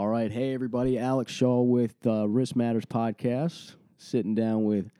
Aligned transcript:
All 0.00 0.08
right. 0.08 0.32
Hey, 0.32 0.54
everybody. 0.54 0.98
Alex 0.98 1.30
Shaw 1.30 1.60
with 1.60 1.94
uh, 2.06 2.26
Risk 2.26 2.56
Matters 2.56 2.86
Podcast, 2.86 3.74
sitting 3.98 4.34
down 4.34 4.64
with 4.64 4.90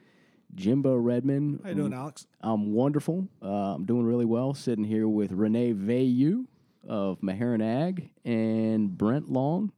Jimbo 0.55 0.95
Redman. 0.95 1.59
How 1.63 1.71
you 1.71 1.75
doing, 1.75 1.95
Alex? 1.95 2.27
I'm 2.43 2.75
wonderful. 2.75 3.27
Uh, 3.43 3.77
I'm 3.77 3.87
doing 3.87 4.05
really 4.05 4.27
well. 4.27 4.53
Sitting 4.53 4.85
here 4.85 5.09
with 5.09 5.33
Renee 5.33 5.73
Vayu 5.73 6.45
of 6.87 7.19
Meherrin 7.23 7.63
Ag 7.63 8.11
and 8.27 8.99
Brent 8.99 9.33
Long, 9.33 9.73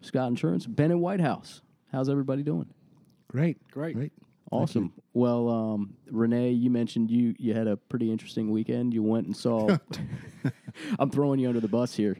Scott 0.00 0.28
Insurance, 0.28 0.64
Bennett 0.64 0.98
Whitehouse. 0.98 1.60
How's 1.92 2.08
everybody 2.08 2.42
doing? 2.42 2.70
Great. 3.28 3.58
Great. 3.70 3.96
Great. 3.96 4.12
Awesome. 4.50 4.94
Well, 5.12 5.50
um, 5.50 5.94
Renee, 6.10 6.52
you 6.52 6.70
mentioned 6.70 7.10
you 7.10 7.34
you 7.38 7.52
had 7.52 7.66
a 7.66 7.76
pretty 7.76 8.10
interesting 8.10 8.50
weekend. 8.50 8.94
You 8.94 9.02
went 9.02 9.26
and 9.26 9.36
saw. 9.36 9.76
I'm 10.98 11.10
throwing 11.10 11.38
you 11.38 11.48
under 11.48 11.60
the 11.60 11.68
bus 11.68 11.94
here. 11.94 12.16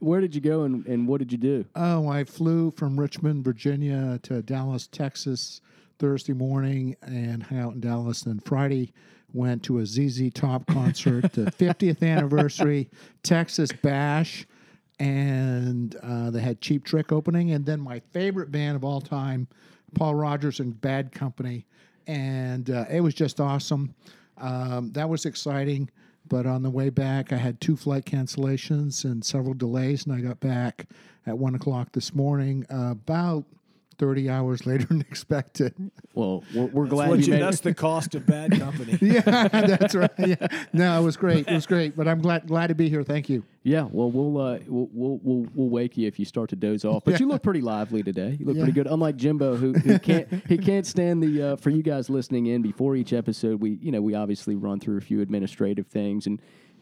Where 0.00 0.20
did 0.20 0.34
you 0.34 0.40
go 0.40 0.62
and, 0.62 0.86
and 0.86 1.06
what 1.08 1.18
did 1.18 1.32
you 1.32 1.38
do? 1.38 1.64
Oh, 1.74 2.08
I 2.08 2.24
flew 2.24 2.70
from 2.72 2.98
Richmond, 2.98 3.44
Virginia 3.44 4.18
to 4.22 4.42
Dallas, 4.42 4.86
Texas 4.86 5.60
Thursday 5.98 6.32
morning 6.32 6.96
and 7.02 7.42
hung 7.42 7.58
out 7.58 7.74
in 7.74 7.80
Dallas. 7.80 8.22
Then 8.22 8.40
Friday 8.40 8.92
went 9.32 9.62
to 9.64 9.78
a 9.78 9.86
ZZ 9.86 10.30
Top 10.32 10.66
concert, 10.66 11.32
the 11.32 11.44
50th 11.58 12.02
anniversary 12.02 12.88
Texas 13.22 13.70
Bash. 13.70 14.46
And 14.98 15.96
uh, 16.02 16.30
they 16.30 16.40
had 16.40 16.60
Cheap 16.60 16.84
Trick 16.84 17.12
opening. 17.12 17.52
And 17.52 17.64
then 17.64 17.80
my 17.80 18.00
favorite 18.12 18.50
band 18.50 18.76
of 18.76 18.84
all 18.84 19.00
time, 19.00 19.48
Paul 19.94 20.14
Rodgers 20.14 20.60
and 20.60 20.78
Bad 20.80 21.12
Company. 21.12 21.66
And 22.06 22.70
uh, 22.70 22.84
it 22.90 23.00
was 23.00 23.14
just 23.14 23.40
awesome. 23.40 23.94
Um, 24.38 24.92
that 24.92 25.08
was 25.08 25.26
exciting. 25.26 25.90
But 26.30 26.46
on 26.46 26.62
the 26.62 26.70
way 26.70 26.90
back, 26.90 27.32
I 27.32 27.36
had 27.36 27.60
two 27.60 27.76
flight 27.76 28.06
cancellations 28.06 29.04
and 29.04 29.22
several 29.24 29.52
delays, 29.52 30.06
and 30.06 30.14
I 30.14 30.20
got 30.20 30.38
back 30.38 30.86
at 31.26 31.36
one 31.36 31.56
o'clock 31.56 31.92
this 31.92 32.14
morning, 32.14 32.64
about 32.70 33.44
30 34.00 34.30
hours 34.30 34.66
later 34.66 34.86
than 34.86 35.00
expected. 35.10 35.74
Well, 36.14 36.42
we're, 36.54 36.66
we're 36.66 36.86
glad 36.86 37.10
What 37.10 37.18
you 37.20 37.26
you, 37.26 37.32
made 37.34 37.42
that's 37.42 37.60
the 37.60 37.74
cost 37.74 38.14
of 38.14 38.24
bad 38.24 38.58
company. 38.58 38.98
yeah, 39.00 39.20
that's 39.48 39.94
right. 39.94 40.10
Yeah. 40.18 40.46
No, 40.72 40.98
it 40.98 41.04
was 41.04 41.18
great. 41.18 41.46
It 41.46 41.52
was 41.52 41.66
great. 41.66 41.94
But 41.94 42.08
I'm 42.08 42.20
glad 42.20 42.48
glad 42.48 42.68
to 42.68 42.74
be 42.74 42.88
here. 42.88 43.04
Thank 43.04 43.28
you. 43.28 43.44
Yeah, 43.62 43.86
well, 43.90 44.10
we'll, 44.10 44.40
uh, 44.40 44.58
we'll 44.66 44.88
we'll 44.90 45.20
we'll 45.22 45.46
we'll 45.54 45.68
wake 45.68 45.98
you 45.98 46.08
if 46.08 46.18
you 46.18 46.24
start 46.24 46.48
to 46.48 46.56
doze 46.56 46.86
off. 46.86 47.04
But 47.04 47.20
you 47.20 47.28
look 47.28 47.42
pretty 47.42 47.60
lively 47.60 48.02
today. 48.02 48.38
You 48.40 48.46
look 48.46 48.56
pretty 48.56 48.72
good. 48.72 48.86
Unlike 48.86 49.16
Jimbo, 49.16 49.56
who, 49.56 49.74
who 49.74 49.98
can't 49.98 50.26
he 50.48 50.56
can't 50.56 50.86
stand 50.86 51.22
the. 51.22 51.42
Uh, 51.42 51.56
for 51.56 51.68
you 51.68 51.82
guys 51.82 52.08
listening 52.08 52.46
in 52.46 52.62
before 52.62 52.96
each 52.96 53.12
episode, 53.12 53.60
we 53.60 53.78
you 53.82 53.92
know 53.92 54.00
we 54.00 54.14
obviously 54.14 54.56
run 54.56 54.80
through 54.80 54.96
a 54.96 55.02
few 55.02 55.20
administrative 55.20 55.86
things, 55.88 56.26
and 56.26 56.40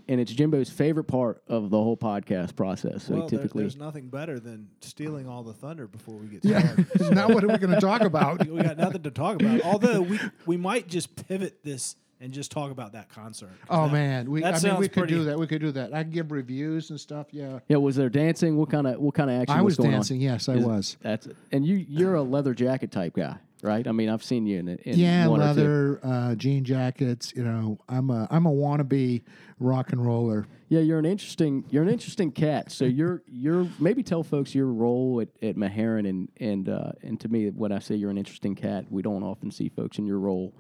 and 0.09 0.21
it's 0.21 0.33
Jimbo's 0.33 0.71
favorite 0.71 1.05
part 1.05 1.43
of 1.49 1.71
the 1.71 1.77
whole 1.77 1.97
podcast 1.97 2.57
process. 2.57 3.05
So 3.05 3.15
well, 3.15 3.23
he 3.25 3.29
there- 3.31 3.39
typically 3.41 3.63
there's 3.65 3.77
nothing 3.77 4.09
better 4.09 4.41
than 4.41 4.69
stealing 4.81 5.29
all 5.29 5.43
the 5.43 5.53
thunder 5.53 5.87
before 5.87 6.17
we 6.17 6.27
get 6.29 6.45
Yeah. 6.45 6.61
started. 6.61 7.11
now 7.15 7.29
what 7.29 7.45
are 7.45 7.49
we 7.49 7.59
going 7.59 7.75
to 7.75 7.81
talk 7.81 8.01
about? 8.03 8.47
we 8.47 8.63
got 8.63 8.77
nothing 8.79 9.03
to 9.03 9.11
talk 9.11 9.41
about. 9.41 9.61
Although 9.63 10.03
we 10.03 10.19
we 10.47 10.57
might 10.57 10.89
just 10.89 11.15
pivot 11.29 11.63
this 11.63 11.97
and 12.21 12.33
just 12.33 12.51
talk 12.51 12.73
about 12.73 12.93
that 12.95 13.09
concert. 13.11 13.51
Oh 13.71 13.85
that- 13.85 13.93
man, 13.93 14.31
we 14.31 14.41
that 14.41 14.65
I 14.65 14.69
mean 14.71 14.81
we 14.81 14.89
could 14.89 15.03
pretty- 15.03 15.15
do 15.15 15.25
that. 15.25 15.39
We 15.39 15.47
could 15.47 15.61
do 15.61 15.71
that. 15.73 15.95
I 15.95 16.03
can 16.03 16.11
give 16.11 16.33
reviews 16.33 16.91
and 16.91 16.99
stuff. 16.99 17.29
Yeah. 17.31 17.61
yeah. 17.69 17.77
Was 17.77 17.95
there 17.97 18.09
dancing? 18.09 18.57
What 18.57 18.71
kind 18.71 18.87
of 18.87 18.99
what 18.99 19.15
kind 19.15 19.31
of 19.31 19.41
action 19.43 19.57
I 19.57 19.63
was 19.63 19.77
going 19.77 19.91
dancing. 19.93 20.17
on? 20.17 20.23
Yes, 20.23 20.49
I 20.49 20.55
Is- 20.55 20.65
was. 20.65 20.97
That's 21.01 21.27
it. 21.27 21.37
and 21.53 21.65
you 21.67 21.77
you're 21.77 22.15
a 22.15 22.23
leather 22.23 22.55
jacket 22.55 22.91
type 22.91 23.15
guy, 23.15 23.37
right? 23.63 23.87
I 23.87 23.93
mean, 23.93 24.09
I've 24.09 24.23
seen 24.23 24.47
you 24.47 24.59
in, 24.59 24.69
it. 24.69 24.81
Yeah, 24.85 25.27
leather, 25.27 26.01
uh, 26.03 26.35
jean 26.35 26.65
jackets. 26.65 27.33
You 27.35 27.45
know, 27.45 27.79
I'm 27.89 28.11
a 28.11 28.27
I'm 28.31 28.47
a 28.47 28.51
wannabe 28.51 29.23
rock 29.59 29.93
and 29.93 30.05
roller. 30.05 30.47
Yeah, 30.69 30.81
you're 30.81 30.99
an 30.99 31.05
interesting 31.05 31.65
you're 31.71 31.83
an 31.83 31.89
interesting 31.89 32.31
cat. 32.31 32.71
So 32.71 32.85
you're 32.87 33.23
you're 33.27 33.69
maybe 33.79 34.03
tell 34.03 34.23
folks 34.23 34.55
your 34.55 34.67
role 34.67 35.21
at, 35.21 35.29
at 35.43 35.57
Meherrin 35.57 36.09
and 36.09 36.29
and 36.39 36.69
uh, 36.69 36.93
and 37.03 37.21
to 37.21 37.29
me 37.29 37.51
when 37.51 37.73
I 37.73 37.79
say 37.79 37.95
you're 37.95 38.11
an 38.11 38.19
interesting 38.19 38.55
cat, 38.55 38.87
we 38.91 39.03
don't 39.03 39.23
often 39.23 39.51
see 39.51 39.69
folks 39.69 39.99
in 39.99 40.07
your 40.07 40.19
role 40.19 40.55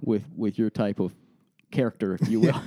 with 0.00 0.24
with 0.36 0.58
your 0.58 0.70
type 0.70 1.00
of 1.00 1.14
character, 1.70 2.14
if 2.14 2.28
you 2.28 2.40
will. 2.40 2.62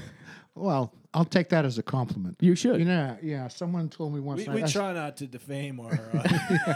Well, 0.54 0.94
I'll 1.14 1.26
take 1.26 1.50
that 1.50 1.66
as 1.66 1.78
a 1.78 1.84
compliment. 1.84 2.38
you 2.40 2.56
should. 2.56 2.80
You 2.80 2.86
know, 2.86 3.18
yeah. 3.22 3.48
Someone 3.50 3.90
told 3.90 4.14
me 4.14 4.20
once. 4.22 4.42
We, 4.42 4.48
I- 4.48 4.56
we 4.56 4.64
I- 4.64 4.68
try 4.68 4.94
not 4.94 5.18
to 5.18 5.28
defame 5.28 5.80
our 5.80 5.92
uh, 6.14 6.74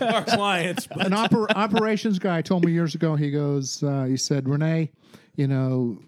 our 0.14 0.22
clients, 0.24 0.86
but 0.86 1.06
an 1.06 1.12
oper- 1.12 1.50
operations 1.54 2.18
guy 2.20 2.40
told 2.42 2.64
me 2.64 2.70
years 2.72 2.94
ago. 2.94 3.16
He 3.16 3.30
goes, 3.32 3.82
uh, 3.82 4.04
he 4.04 4.16
said, 4.16 4.48
Renee, 4.48 4.92
you 5.34 5.48
know, 5.48 5.98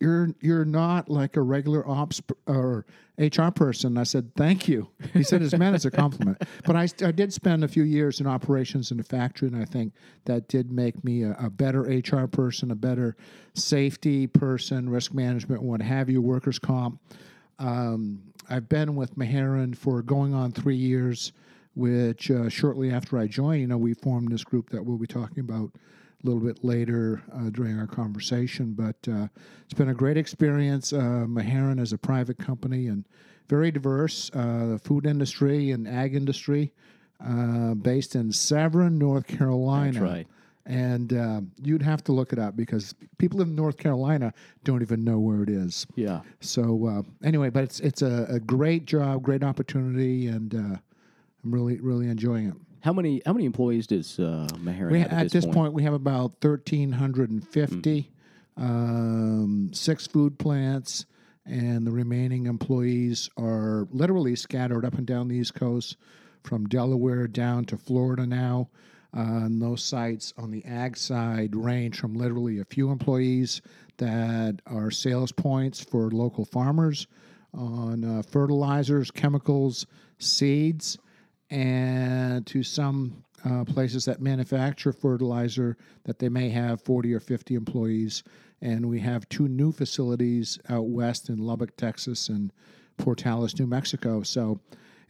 you're 0.00 0.34
you're 0.40 0.64
not 0.64 1.08
like 1.08 1.36
a 1.36 1.42
regular 1.42 1.86
ops 1.88 2.20
or 2.46 2.86
HR 3.18 3.50
person. 3.50 3.98
I 3.98 4.04
said, 4.04 4.32
thank 4.36 4.68
you. 4.68 4.88
He 5.12 5.24
said, 5.24 5.42
it's 5.42 5.56
meant 5.56 5.74
as 5.74 5.84
a 5.84 5.90
compliment. 5.90 6.40
But 6.64 6.76
I, 6.76 6.88
I 7.04 7.10
did 7.10 7.32
spend 7.32 7.64
a 7.64 7.68
few 7.68 7.82
years 7.82 8.20
in 8.20 8.26
operations 8.26 8.92
in 8.92 9.00
a 9.00 9.02
factory, 9.02 9.48
and 9.48 9.60
I 9.60 9.64
think 9.64 9.92
that 10.26 10.48
did 10.48 10.70
make 10.70 11.02
me 11.02 11.22
a, 11.22 11.32
a 11.40 11.50
better 11.50 11.80
HR 11.80 12.26
person, 12.26 12.70
a 12.70 12.76
better 12.76 13.16
safety 13.54 14.26
person, 14.26 14.88
risk 14.88 15.14
management, 15.14 15.62
what 15.62 15.82
have 15.82 16.08
you, 16.08 16.22
workers' 16.22 16.58
comp. 16.58 17.00
Um, 17.58 18.22
I've 18.48 18.68
been 18.68 18.94
with 18.94 19.16
Meherrin 19.16 19.76
for 19.76 20.02
going 20.02 20.34
on 20.34 20.52
three 20.52 20.76
years, 20.76 21.32
which 21.74 22.30
uh, 22.30 22.48
shortly 22.48 22.92
after 22.92 23.18
I 23.18 23.26
joined, 23.26 23.60
you 23.62 23.66
know, 23.66 23.78
we 23.78 23.94
formed 23.94 24.30
this 24.30 24.44
group 24.44 24.70
that 24.70 24.84
we'll 24.84 24.98
be 24.98 25.06
talking 25.06 25.40
about 25.40 25.72
a 26.22 26.26
little 26.26 26.40
bit 26.40 26.64
later 26.64 27.22
uh, 27.32 27.50
during 27.50 27.78
our 27.78 27.86
conversation. 27.86 28.72
But 28.72 28.96
uh, 29.08 29.28
it's 29.64 29.74
been 29.74 29.90
a 29.90 29.94
great 29.94 30.16
experience. 30.16 30.92
Uh, 30.92 31.26
Meherrin 31.28 31.80
is 31.80 31.92
a 31.92 31.98
private 31.98 32.38
company 32.38 32.88
and 32.88 33.04
very 33.48 33.70
diverse, 33.70 34.30
uh, 34.34 34.66
the 34.66 34.78
food 34.78 35.06
industry 35.06 35.70
and 35.70 35.88
ag 35.88 36.14
industry, 36.14 36.72
uh, 37.24 37.74
based 37.74 38.14
in 38.14 38.30
Severn, 38.32 38.98
North 38.98 39.26
Carolina. 39.26 39.92
That's 39.92 40.02
right. 40.02 40.26
And 40.66 41.14
uh, 41.14 41.40
you'd 41.62 41.80
have 41.80 42.04
to 42.04 42.12
look 42.12 42.34
it 42.34 42.38
up 42.38 42.56
because 42.56 42.94
people 43.16 43.40
in 43.40 43.54
North 43.54 43.78
Carolina 43.78 44.34
don't 44.64 44.82
even 44.82 45.02
know 45.02 45.18
where 45.18 45.42
it 45.42 45.48
is. 45.48 45.86
Yeah. 45.94 46.20
So 46.40 46.86
uh, 46.86 47.26
anyway, 47.26 47.48
but 47.48 47.64
it's 47.64 47.80
it's 47.80 48.02
a, 48.02 48.26
a 48.28 48.38
great 48.38 48.84
job, 48.84 49.22
great 49.22 49.42
opportunity, 49.42 50.26
and 50.26 50.54
uh, 50.54 50.76
I'm 51.42 51.54
really 51.54 51.80
really 51.80 52.08
enjoying 52.08 52.48
it. 52.48 52.54
How 52.80 52.92
many 52.92 53.22
how 53.26 53.32
many 53.32 53.44
employees 53.44 53.86
does 53.86 54.18
uh, 54.18 54.48
We, 54.92 55.00
have 55.00 55.12
at 55.12 55.30
this 55.30 55.44
point, 55.46 55.72
we 55.72 55.82
have 55.82 55.94
about 55.94 56.42
1,350, 56.42 58.10
um, 58.56 59.70
six 59.72 60.06
food 60.06 60.38
plants, 60.38 61.06
and 61.44 61.86
the 61.86 61.90
remaining 61.90 62.46
employees 62.46 63.30
are 63.36 63.88
literally 63.90 64.36
scattered 64.36 64.84
up 64.84 64.94
and 64.94 65.06
down 65.06 65.28
the 65.28 65.36
East 65.36 65.54
Coast, 65.54 65.96
from 66.44 66.66
Delaware 66.66 67.26
down 67.26 67.64
to 67.66 67.76
Florida 67.76 68.26
now. 68.26 68.68
Uh, 69.16 69.46
and 69.46 69.62
those 69.62 69.82
sites 69.82 70.34
on 70.36 70.50
the 70.50 70.62
ag 70.66 70.96
side 70.96 71.56
range 71.56 71.98
from 71.98 72.14
literally 72.14 72.58
a 72.58 72.64
few 72.64 72.90
employees 72.90 73.62
that 73.96 74.60
are 74.66 74.90
sales 74.90 75.32
points 75.32 75.82
for 75.82 76.10
local 76.10 76.44
farmers 76.44 77.06
on 77.54 78.04
uh, 78.04 78.22
fertilizers, 78.22 79.10
chemicals, 79.10 79.86
seeds, 80.18 80.98
and 81.50 82.46
to 82.46 82.62
some 82.62 83.24
uh, 83.44 83.64
places 83.64 84.04
that 84.04 84.20
manufacture 84.20 84.92
fertilizer 84.92 85.76
that 86.04 86.18
they 86.18 86.28
may 86.28 86.48
have 86.50 86.82
40 86.82 87.14
or 87.14 87.20
50 87.20 87.54
employees. 87.54 88.22
And 88.60 88.88
we 88.88 89.00
have 89.00 89.28
two 89.28 89.48
new 89.48 89.70
facilities 89.70 90.58
out 90.68 90.86
west 90.86 91.28
in 91.28 91.38
Lubbock, 91.38 91.76
Texas, 91.76 92.28
and 92.28 92.52
Portales, 92.98 93.58
New 93.58 93.66
Mexico. 93.66 94.22
So 94.22 94.60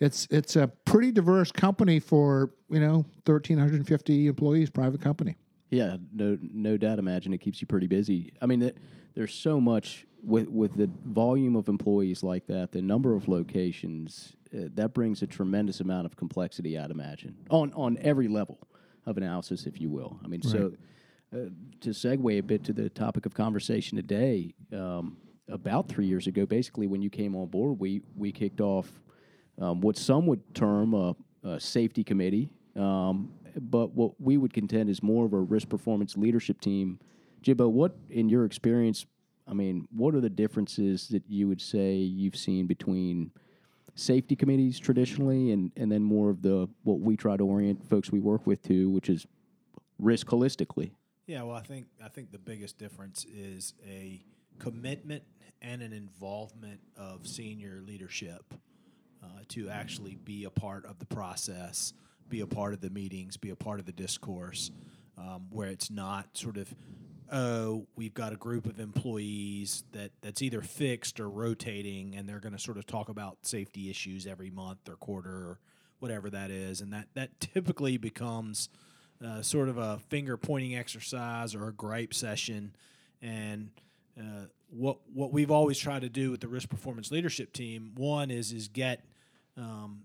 it's 0.01 0.29
it's 0.31 0.57
a 0.57 0.69
pretty 0.85 1.11
diverse 1.11 1.51
company 1.51 1.99
for 1.99 2.51
you 2.69 2.81
know 2.81 3.07
1,350 3.25 4.27
employees, 4.27 4.71
private 4.71 5.01
company. 5.01 5.37
Yeah, 5.71 5.97
no, 6.13 6.39
no 6.41 6.77
doubt. 6.77 6.99
Imagine 6.99 7.33
it 7.35 7.39
keeps 7.39 7.61
you 7.61 7.67
pretty 7.67 7.87
busy. 7.87 8.33
I 8.41 8.47
mean, 8.47 8.63
it, 8.63 8.79
there's 9.15 9.35
so 9.35 9.61
much 9.61 10.07
with 10.23 10.49
with 10.49 10.77
the 10.77 10.91
volume 11.05 11.57
of 11.57 11.69
employees 11.69 12.23
like 12.23 12.47
that, 12.47 12.73
the 12.73 12.83
number 12.83 13.15
of 13.15 13.29
locations. 13.29 14.35
Uh, 14.55 14.69
that 14.75 14.95
brings 14.95 15.23
a 15.23 15.27
tremendous 15.27 15.81
amount 15.81 16.07
of 16.07 16.17
complexity. 16.17 16.79
I'd 16.79 16.91
imagine 16.91 17.37
on 17.51 17.73
on 17.75 17.99
every 18.01 18.29
level 18.29 18.59
of 19.07 19.17
analysis, 19.17 19.67
if 19.67 19.81
you 19.81 19.89
will. 19.91 20.19
I 20.25 20.29
mean, 20.29 20.43
so 20.43 20.73
uh, 21.33 21.51
to 21.81 21.91
segue 21.91 22.39
a 22.39 22.43
bit 22.43 22.65
to 22.65 22.73
the 22.73 22.89
topic 22.89 23.27
of 23.27 23.35
conversation 23.35 23.97
today, 23.97 24.55
um, 24.73 25.17
about 25.49 25.89
three 25.89 26.07
years 26.07 26.27
ago, 26.27 26.47
basically 26.47 26.87
when 26.87 27.03
you 27.03 27.11
came 27.11 27.35
on 27.37 27.47
board, 27.47 27.79
we 27.79 28.03
we 28.17 28.33
kicked 28.33 28.61
off 28.61 28.91
um, 29.61 29.81
what 29.81 29.97
some 29.97 30.27
would 30.27 30.43
term 30.55 30.95
a, 30.95 31.15
a 31.45 31.61
safety 31.61 32.05
committee, 32.05 32.49
um, 32.77 33.33
but 33.61 33.93
what 33.93 34.21
we 34.21 34.37
would 34.37 34.53
contend 34.53 34.89
is 34.89 35.03
more 35.03 35.27
of 35.27 35.33
a 35.33 35.41
risk 35.41 35.69
performance 35.69 36.17
leadership 36.17 36.61
team. 36.61 36.99
Jimbo, 37.43 37.69
what 37.69 37.97
in 38.11 38.29
your 38.29 38.45
experience? 38.45 39.07
I 39.47 39.55
mean, 39.55 39.89
what 39.91 40.15
are 40.15 40.21
the 40.21 40.31
differences 40.31 41.09
that 41.09 41.23
you 41.29 41.49
would 41.49 41.61
say 41.61 41.95
you've 41.95 42.37
seen 42.37 42.67
between 42.67 43.31
safety 43.99 44.37
committees 44.37 44.79
traditionally 44.79 45.51
and, 45.51 45.73
and 45.77 45.91
then 45.91 46.03
more 46.03 46.31
of 46.31 46.43
the 46.43 46.69
what 46.85 47.01
we 47.01 47.17
try 47.17 47.37
to 47.37 47.45
orient 47.45 47.87
folks 47.89 48.13
we 48.13 48.21
work 48.21 48.47
with 48.47 48.63
to, 48.63 48.89
which 48.89 49.09
is 49.09 49.27
risk 49.99 50.29
holistically? 50.29 50.93
Yeah, 51.27 51.43
well, 51.43 51.57
I 51.57 51.63
think 51.63 51.87
I 52.03 52.09
think 52.09 52.31
the 52.31 52.39
biggest 52.39 52.79
difference 52.79 53.27
is 53.27 53.75
a 53.87 54.23
commitment 54.59 55.25
and 55.61 55.83
an 55.83 55.93
involvement 55.93 56.81
of 56.97 57.27
senior 57.27 57.83
leadership. 57.85 58.55
Uh, 59.21 59.27
to 59.49 59.69
actually 59.69 60.15
be 60.15 60.45
a 60.45 60.51
part 60.51 60.87
of 60.87 61.01
the 61.01 61.05
process, 61.05 61.93
be 62.29 62.39
a 62.39 62.47
part 62.47 62.73
of 62.73 62.81
the 62.81 62.89
meetings, 62.89 63.37
be 63.37 63.51
a 63.51 63.57
part 63.57 63.81
of 63.81 63.87
the 63.87 63.91
discourse, 63.91 64.71
um, 65.19 65.47
where 65.51 65.69
it's 65.69 65.91
not 65.91 66.29
sort 66.39 66.57
of 66.57 66.73
oh, 67.31 67.87
we've 67.97 68.15
got 68.15 68.33
a 68.33 68.37
group 68.37 68.67
of 68.67 68.81
employees 68.81 69.85
that, 69.93 70.11
that's 70.23 70.43
either 70.43 70.63
fixed 70.63 71.21
or 71.21 71.29
rotating, 71.29 72.15
and 72.17 72.29
they're 72.29 72.41
going 72.41 72.55
to 72.55 72.59
sort 72.59 72.79
of 72.79 72.87
talk 72.87 73.09
about 73.09 73.39
safety 73.43 73.91
issues 73.91 74.27
every 74.27 74.51
month 74.51 74.89
or 74.89 74.97
quarter 74.97 75.31
or 75.31 75.59
whatever 75.99 76.31
that 76.31 76.51
is, 76.51 76.81
and 76.81 76.93
that 76.93 77.09
that 77.15 77.41
typically 77.41 77.97
becomes 77.97 78.69
uh, 79.25 79.43
sort 79.43 79.69
of 79.69 79.79
a 79.79 79.99
finger 80.09 80.37
pointing 80.37 80.77
exercise 80.77 81.55
or 81.55 81.69
a 81.69 81.73
gripe 81.73 82.15
session, 82.15 82.75
and 83.21 83.71
uh, 84.19 84.47
what 84.71 84.99
what 85.13 85.33
we've 85.33 85.51
always 85.51 85.79
tried 85.79 86.03
to 86.03 86.09
do 86.09 86.31
with 86.31 86.41
the 86.41 86.49
risk 86.49 86.69
performance 86.69 87.11
leadership 87.11 87.53
team 87.53 87.93
one 87.97 88.31
is 88.31 88.53
is 88.53 88.69
get 88.69 89.05
um, 89.57 90.03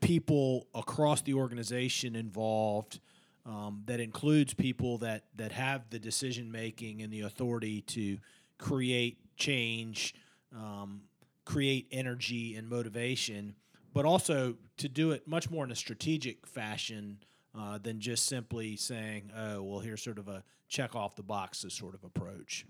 people 0.00 0.66
across 0.74 1.22
the 1.22 1.34
organization 1.34 2.16
involved 2.16 3.00
um, 3.46 3.82
that 3.86 4.00
includes 4.00 4.54
people 4.54 4.98
that 4.98 5.24
that 5.36 5.52
have 5.52 5.88
the 5.90 5.98
decision 5.98 6.50
making 6.50 7.02
and 7.02 7.12
the 7.12 7.22
authority 7.22 7.80
to 7.82 8.18
create 8.58 9.18
change, 9.36 10.14
um, 10.54 11.02
create 11.44 11.86
energy 11.90 12.54
and 12.56 12.68
motivation, 12.68 13.54
but 13.94 14.04
also 14.04 14.56
to 14.76 14.88
do 14.88 15.12
it 15.12 15.26
much 15.26 15.50
more 15.50 15.64
in 15.64 15.70
a 15.70 15.76
strategic 15.76 16.46
fashion 16.46 17.18
uh, 17.58 17.78
than 17.78 18.00
just 18.00 18.26
simply 18.26 18.76
saying, 18.76 19.30
"Oh, 19.36 19.62
well, 19.62 19.80
here's 19.80 20.02
sort 20.02 20.18
of 20.18 20.28
a 20.28 20.44
check 20.68 20.94
off 20.94 21.16
the 21.16 21.22
boxes 21.22 21.72
sort 21.72 21.94
of 21.94 22.04
approach." 22.04 22.66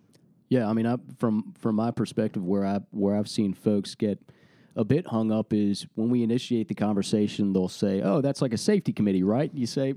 Yeah, 0.48 0.68
I 0.68 0.72
mean, 0.72 0.86
I, 0.86 0.96
from 1.18 1.54
from 1.58 1.76
my 1.76 1.90
perspective, 1.90 2.44
where 2.44 2.64
I 2.64 2.80
where 2.90 3.16
I've 3.16 3.28
seen 3.28 3.54
folks 3.54 3.94
get 3.94 4.18
a 4.76 4.84
bit 4.84 5.06
hung 5.06 5.32
up 5.32 5.52
is 5.52 5.86
when 5.96 6.10
we 6.10 6.22
initiate 6.22 6.68
the 6.68 6.74
conversation, 6.74 7.52
they'll 7.52 7.68
say, 7.68 8.02
"Oh, 8.02 8.20
that's 8.20 8.40
like 8.40 8.52
a 8.52 8.58
safety 8.58 8.92
committee, 8.92 9.22
right?" 9.22 9.50
You 9.52 9.66
say, 9.66 9.94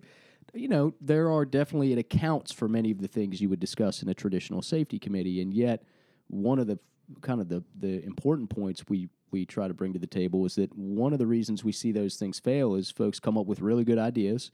you 0.54 0.68
know, 0.68 0.94
there 1.02 1.32
are 1.32 1.46
definitely 1.46 1.94
it 1.94 1.98
accounts 1.98 2.52
for 2.52 2.68
many 2.68 2.92
of 2.92 3.02
the 3.02 3.08
things 3.08 3.42
you 3.42 3.50
would 3.50 3.60
discuss 3.60 4.02
in 4.02 4.10
a 4.10 4.14
traditional 4.14 4.62
safety 4.62 5.00
committee, 5.00 5.42
and 5.42 5.54
yet 5.54 5.84
one 6.28 6.60
of 6.60 6.68
the 6.68 6.80
kind 7.22 7.42
of 7.42 7.50
the 7.50 7.64
the 7.80 8.04
important 8.06 8.50
points 8.50 8.84
we 8.88 9.10
we 9.32 9.46
try 9.46 9.68
to 9.68 9.74
bring 9.74 9.94
to 9.94 10.00
the 10.00 10.08
table 10.08 10.46
is 10.46 10.56
that 10.56 10.76
one 10.78 11.12
of 11.12 11.20
the 11.20 11.26
reasons 11.28 11.64
we 11.64 11.72
see 11.72 11.92
those 11.92 12.16
things 12.16 12.40
fail 12.40 12.76
is 12.76 12.92
folks 12.92 13.20
come 13.20 13.38
up 13.38 13.48
with 13.48 13.62
really 13.62 13.84
good 13.84 13.98
ideas 13.98 14.52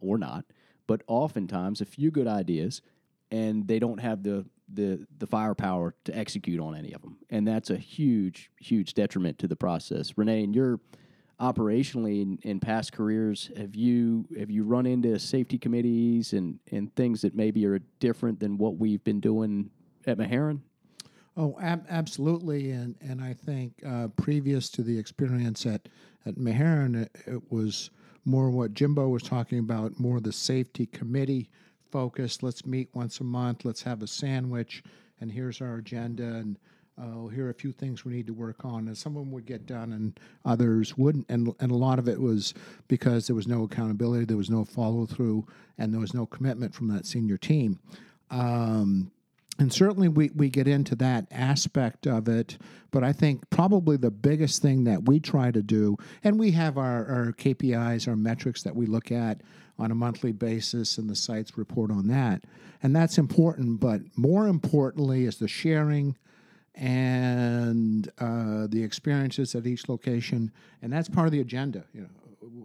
or 0.00 0.16
not, 0.16 0.44
but 0.86 1.02
oftentimes 1.06 1.80
a 1.80 1.84
few 1.84 2.10
good 2.10 2.26
ideas 2.26 2.80
and 3.30 3.66
they 3.66 3.78
don't 3.78 3.98
have 3.98 4.22
the 4.22 4.44
the 4.72 5.06
the 5.18 5.26
firepower 5.26 5.94
to 6.04 6.16
execute 6.16 6.60
on 6.60 6.74
any 6.74 6.92
of 6.92 7.02
them, 7.02 7.18
and 7.30 7.46
that's 7.46 7.70
a 7.70 7.76
huge 7.76 8.50
huge 8.58 8.94
detriment 8.94 9.38
to 9.38 9.48
the 9.48 9.56
process. 9.56 10.16
Renee, 10.16 10.44
in 10.44 10.54
your 10.54 10.80
operationally 11.42 12.22
in, 12.22 12.38
in, 12.42 12.60
past 12.60 12.92
careers, 12.92 13.50
have 13.56 13.74
you 13.74 14.24
have 14.38 14.50
you 14.50 14.62
run 14.62 14.86
into 14.86 15.18
safety 15.18 15.58
committees 15.58 16.32
and 16.32 16.60
and 16.70 16.94
things 16.94 17.20
that 17.22 17.34
maybe 17.34 17.66
are 17.66 17.80
different 17.98 18.38
than 18.38 18.56
what 18.56 18.76
we've 18.76 19.02
been 19.02 19.18
doing 19.18 19.70
at 20.06 20.18
Meherrin? 20.18 20.60
Oh, 21.36 21.58
ab- 21.60 21.86
absolutely, 21.88 22.70
and 22.70 22.94
and 23.00 23.20
I 23.20 23.32
think 23.34 23.72
uh, 23.84 24.08
previous 24.16 24.70
to 24.70 24.82
the 24.82 24.96
experience 24.96 25.66
at 25.66 25.88
at 26.24 26.36
Meherrin, 26.36 27.02
it, 27.02 27.16
it, 27.26 27.50
was 27.50 27.90
more 28.24 28.48
what 28.50 28.74
Jimbo 28.74 29.08
was 29.08 29.24
talking 29.24 29.58
about, 29.58 29.98
more 29.98 30.20
the 30.20 30.32
safety 30.32 30.86
committee 30.86 31.50
focus. 31.90 32.42
Let's 32.42 32.64
meet 32.64 32.88
once 32.94 33.18
a 33.18 33.24
month. 33.24 33.64
Let's 33.64 33.82
have 33.82 34.02
a 34.02 34.06
sandwich, 34.06 34.84
and 35.20 35.32
here's 35.32 35.60
our 35.60 35.76
agenda 35.76 36.22
and 36.22 36.56
oh, 37.00 37.28
here 37.28 37.46
are 37.46 37.50
a 37.50 37.54
few 37.54 37.72
things 37.72 38.04
we 38.04 38.12
need 38.12 38.26
to 38.26 38.34
work 38.34 38.64
on. 38.64 38.86
And 38.86 38.96
some 38.96 39.16
of 39.16 39.24
them 39.24 39.32
would 39.32 39.46
get 39.46 39.66
done 39.66 39.92
and 39.92 40.18
others 40.44 40.96
wouldn't. 40.96 41.26
And, 41.28 41.54
and 41.60 41.70
a 41.70 41.76
lot 41.76 41.98
of 41.98 42.08
it 42.08 42.20
was 42.20 42.54
because 42.88 43.26
there 43.26 43.36
was 43.36 43.48
no 43.48 43.64
accountability, 43.64 44.24
there 44.24 44.36
was 44.36 44.50
no 44.50 44.64
follow 44.64 45.06
through, 45.06 45.46
and 45.78 45.92
there 45.92 46.00
was 46.00 46.14
no 46.14 46.26
commitment 46.26 46.74
from 46.74 46.88
that 46.88 47.06
senior 47.06 47.38
team. 47.38 47.78
Um, 48.30 49.10
and 49.58 49.72
certainly 49.72 50.08
we, 50.08 50.30
we 50.34 50.48
get 50.48 50.66
into 50.66 50.94
that 50.96 51.26
aspect 51.30 52.06
of 52.06 52.26
it, 52.26 52.56
but 52.90 53.04
I 53.04 53.12
think 53.12 53.48
probably 53.50 53.96
the 53.96 54.10
biggest 54.10 54.62
thing 54.62 54.84
that 54.84 55.06
we 55.06 55.20
try 55.20 55.50
to 55.50 55.62
do, 55.62 55.98
and 56.24 56.38
we 56.38 56.52
have 56.52 56.78
our, 56.78 57.06
our 57.06 57.32
KPIs, 57.32 58.08
our 58.08 58.16
metrics 58.16 58.62
that 58.62 58.74
we 58.74 58.86
look 58.86 59.12
at 59.12 59.42
on 59.78 59.90
a 59.90 59.94
monthly 59.94 60.32
basis, 60.32 60.96
and 60.96 61.08
the 61.08 61.14
sites 61.14 61.58
report 61.58 61.90
on 61.90 62.08
that. 62.08 62.44
And 62.82 62.96
that's 62.96 63.18
important, 63.18 63.78
but 63.78 64.00
more 64.16 64.48
importantly 64.48 65.24
is 65.24 65.36
the 65.36 65.48
sharing 65.48 66.16
and 66.74 68.10
uh, 68.18 68.66
the 68.68 68.82
experiences 68.82 69.54
at 69.54 69.66
each 69.66 69.88
location, 69.88 70.50
and 70.80 70.92
that's 70.92 71.08
part 71.08 71.26
of 71.26 71.32
the 71.32 71.40
agenda. 71.40 71.84
You 71.92 72.02
know, 72.02 72.08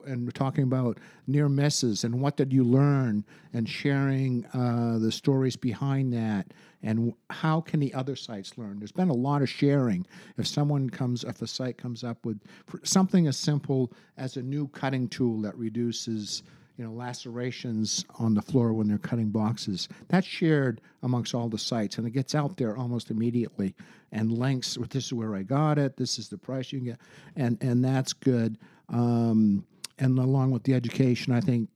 and 0.06 0.26
we're 0.26 0.32
talking 0.32 0.64
about 0.64 0.98
near 1.28 1.50
misses 1.50 2.04
and 2.04 2.22
what 2.22 2.38
did 2.38 2.52
you 2.54 2.64
learn, 2.64 3.26
and 3.54 3.68
sharing 3.68 4.46
uh, 4.54 4.98
the 5.00 5.12
stories 5.12 5.56
behind 5.56 6.14
that, 6.14 6.54
and 6.82 7.14
how 7.30 7.62
can 7.62 7.80
the 7.80 7.94
other 7.94 8.16
sites 8.16 8.58
learn. 8.58 8.80
There's 8.80 8.92
been 8.92 9.10
a 9.10 9.14
lot 9.14 9.42
of 9.42 9.50
sharing. 9.50 10.06
If 10.38 10.48
someone 10.48 10.90
comes, 10.90 11.24
if 11.24 11.42
a 11.42 11.48
site 11.48 11.78
comes 11.78 12.04
up 12.04 12.26
with 12.26 12.40
something 12.84 13.28
as 13.28 13.38
simple 13.38 13.92
as 14.18 14.38
a 14.38 14.42
new 14.42 14.68
cutting 14.70 15.08
tool 15.08 15.42
that 15.42 15.58
reduces 15.58 16.44
you 16.78 16.86
know, 16.86 16.92
lacerations 16.92 18.06
on 18.20 18.36
the 18.36 18.42
floor 18.42 18.72
when 18.72 18.88
they're 18.88 19.00
cutting 19.00 19.30
boxes. 19.30 19.90
That's 20.10 20.28
shared 20.28 20.80
amongst 21.02 21.34
all 21.34 21.50
the 21.50 21.58
sites, 21.58 21.98
and 21.98 22.06
it 22.06 22.12
gets 22.12 22.36
out 22.36 22.58
there 22.58 22.78
almost 22.78 23.10
immediately. 23.10 23.76
And 24.12 24.32
links, 24.32 24.78
this 24.90 25.06
is 25.06 25.14
where 25.14 25.36
I 25.36 25.44
got 25.44 25.80
it. 25.80 25.98
This 25.98 26.20
is 26.20 26.30
the 26.30 26.38
price 26.38 26.72
you 26.72 26.80
can 26.80 26.88
get, 26.90 27.00
and 27.36 27.58
and 27.62 27.84
that's 27.84 28.14
good. 28.14 28.58
Um, 28.90 29.66
and 30.00 30.20
along 30.20 30.52
with 30.52 30.64
the 30.64 30.76
education, 30.76 31.34
I 31.34 31.42
think 31.42 31.70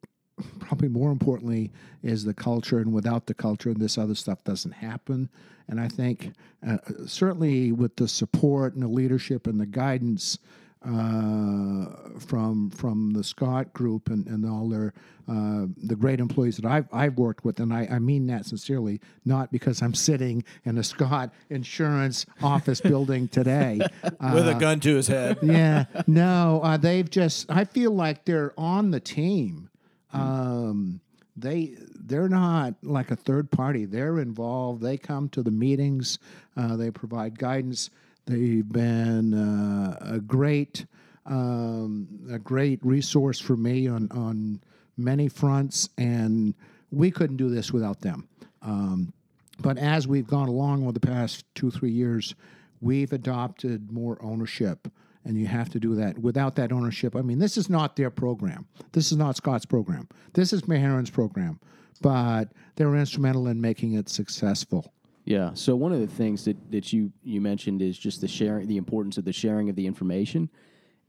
probably 0.60 0.88
more 0.88 1.12
importantly 1.12 1.72
is 2.04 2.24
the 2.24 2.34
culture. 2.34 2.80
And 2.80 2.94
without 2.94 3.26
the 3.26 3.34
culture, 3.34 3.70
and 3.70 3.82
this 3.82 3.98
other 3.98 4.16
stuff 4.16 4.44
doesn't 4.44 4.72
happen. 4.72 5.30
And 5.68 5.80
I 5.80 5.88
think 5.88 6.34
uh, 6.68 6.78
certainly 7.08 7.72
with 7.72 7.96
the 7.96 8.08
support 8.08 8.74
and 8.76 8.84
the 8.84 8.88
leadership 8.88 9.48
and 9.48 9.60
the 9.60 9.66
guidance 9.66 10.38
uh, 10.84 11.86
from 12.20 12.72
from 12.72 13.12
the 13.12 13.24
Scott 13.24 13.72
Group 13.74 14.10
and, 14.10 14.26
and 14.28 14.46
all 14.46 14.68
their 14.68 14.94
uh, 15.28 15.68
the 15.78 15.96
great 15.96 16.20
employees 16.20 16.58
that 16.58 16.66
I've 16.66 16.88
I've 16.92 17.18
worked 17.18 17.46
with, 17.46 17.60
and 17.60 17.72
I, 17.72 17.88
I 17.92 18.00
mean 18.00 18.28
that 18.28 18.46
sincerely, 18.46 19.00
not 19.24 19.52
because 19.52 19.82
I'm 19.82 19.94
sitting 19.94 20.44
in 20.66 20.78
a 20.78 20.84
Scott 20.84 21.32
Insurance 21.50 22.26
office 22.42 22.82
building 22.82 23.28
today 23.28 23.80
with 24.04 24.48
a 24.48 24.56
uh, 24.56 24.60
gun 24.60 24.80
to 24.82 24.96
his 24.96 25.08
head. 25.08 25.38
Yeah, 25.52 25.86
no, 26.08 26.62
uh, 26.64 26.78
they've 26.78 27.10
just 27.10 27.52
I 27.52 27.66
feel 27.66 27.92
like 27.92 28.26
they're 28.26 28.54
on 28.58 28.92
the 28.92 29.00
team. 29.00 29.70
Um, 30.14 31.02
they 31.36 31.76
they're 31.78 32.30
not 32.30 32.76
like 32.82 33.12
a 33.12 33.16
third 33.16 33.52
party. 33.52 33.86
They're 33.86 34.20
involved. 34.20 34.82
They 34.82 34.98
come 34.98 35.30
to 35.30 35.44
the 35.44 35.52
meetings. 35.52 36.20
Uh, 36.58 36.76
they 36.76 36.90
provide 36.90 37.38
guidance 37.38 37.90
They've 38.26 38.68
been 38.68 39.34
uh, 39.34 39.98
a 40.02 40.20
great 40.20 40.86
um, 41.26 42.08
a 42.32 42.40
great 42.40 42.80
resource 42.84 43.40
for 43.40 43.56
me 43.56 43.88
on 43.88 44.10
on 44.12 44.62
many 44.98 45.28
fronts, 45.28 45.90
and 45.98 46.54
we 46.92 47.12
couldn't 47.12 47.38
do 47.38 47.50
this 47.50 47.72
without 47.72 48.02
them. 48.02 48.28
Um, 48.62 49.14
but 49.60 49.78
as 49.78 50.08
we've 50.08 50.28
gone 50.28 50.48
along 50.48 50.84
over 50.84 50.92
the 50.92 51.00
past 51.00 51.46
two 51.56 51.72
three 51.72 51.92
years, 51.92 52.36
we've 52.80 53.14
adopted 53.14 53.92
more 53.92 54.18
ownership 54.22 54.88
and 55.26 55.38
you 55.38 55.48
have 55.48 55.70
to 55.70 55.80
do 55.80 55.96
that. 55.96 56.18
Without 56.18 56.56
that 56.56 56.72
ownership, 56.72 57.16
I 57.16 57.22
mean, 57.22 57.40
this 57.40 57.58
is 57.58 57.70
not 57.70 57.96
their 57.96 58.10
program. 58.10 58.68
This 58.92 59.12
is 59.12 59.18
not 59.18 59.36
Scott's 59.36 59.66
program. 59.66 60.08
This 60.34 60.52
is 60.52 60.64
Meherrin's 60.64 61.10
program, 61.10 61.60
but 62.02 62.52
they're 62.76 62.96
instrumental 62.96 63.48
in 63.48 63.62
making 63.62 63.94
it 63.94 64.10
successful. 64.10 64.94
Yeah. 65.26 65.52
So 65.54 65.76
one 65.76 65.92
of 65.94 66.00
the 66.00 66.08
things 66.08 66.46
that, 66.46 66.72
that 66.72 66.92
you, 66.92 67.12
you 67.24 67.42
mentioned 67.42 67.82
is 67.82 67.98
just 67.98 68.22
the 68.22 68.28
sharing, 68.28 68.68
the 68.68 68.78
importance 68.78 69.18
of 69.18 69.26
the 69.26 69.34
sharing 69.34 69.70
of 69.70 69.76
the 69.76 69.86
information. 69.86 70.50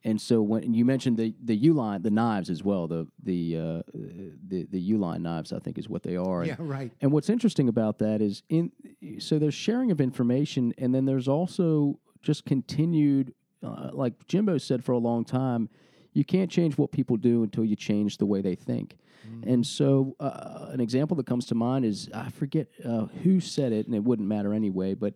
And 0.04 0.20
so 0.20 0.42
when 0.42 0.74
you 0.74 0.84
mentioned 0.84 1.16
the 1.16 1.32
the 1.44 1.56
Uline, 1.68 2.02
the 2.02 2.10
knives 2.10 2.50
as 2.50 2.64
well, 2.64 2.88
the 2.88 3.06
the 3.22 3.56
uh, 3.56 3.82
the 4.48 4.66
the 4.68 4.92
Uline 4.92 5.20
knives, 5.20 5.52
I 5.52 5.60
think 5.60 5.78
is 5.78 5.88
what 5.88 6.02
they 6.02 6.16
are. 6.16 6.44
Yeah, 6.44 6.56
right. 6.58 6.90
And 7.00 7.12
what's 7.12 7.30
interesting 7.30 7.68
about 7.68 7.98
that 7.98 8.20
is 8.20 8.42
in 8.48 8.72
so 9.18 9.38
there's 9.38 9.54
sharing 9.54 9.92
of 9.92 10.00
information, 10.00 10.74
and 10.76 10.92
then 10.92 11.04
there's 11.04 11.28
also 11.28 12.00
just 12.20 12.44
continued, 12.44 13.32
uh, 13.62 13.90
like 13.92 14.26
Jimbo 14.26 14.58
said 14.58 14.84
for 14.84 14.90
a 14.90 14.98
long 14.98 15.24
time, 15.24 15.68
you 16.12 16.24
can't 16.24 16.50
change 16.50 16.76
what 16.76 16.92
people 16.92 17.16
do 17.16 17.42
until 17.42 17.64
you 17.64 17.76
change 17.76 18.18
the 18.18 18.26
way 18.26 18.40
they 18.40 18.54
think. 18.54 18.96
Mm-hmm. 19.26 19.48
And 19.48 19.66
so, 19.66 20.16
uh, 20.20 20.66
an 20.70 20.80
example 20.80 21.16
that 21.16 21.26
comes 21.26 21.46
to 21.46 21.54
mind 21.54 21.84
is 21.84 22.08
I 22.12 22.30
forget 22.30 22.66
uh, 22.84 23.06
who 23.22 23.40
said 23.40 23.72
it, 23.72 23.86
and 23.86 23.94
it 23.94 24.02
wouldn't 24.02 24.28
matter 24.28 24.52
anyway, 24.52 24.94
but 24.94 25.14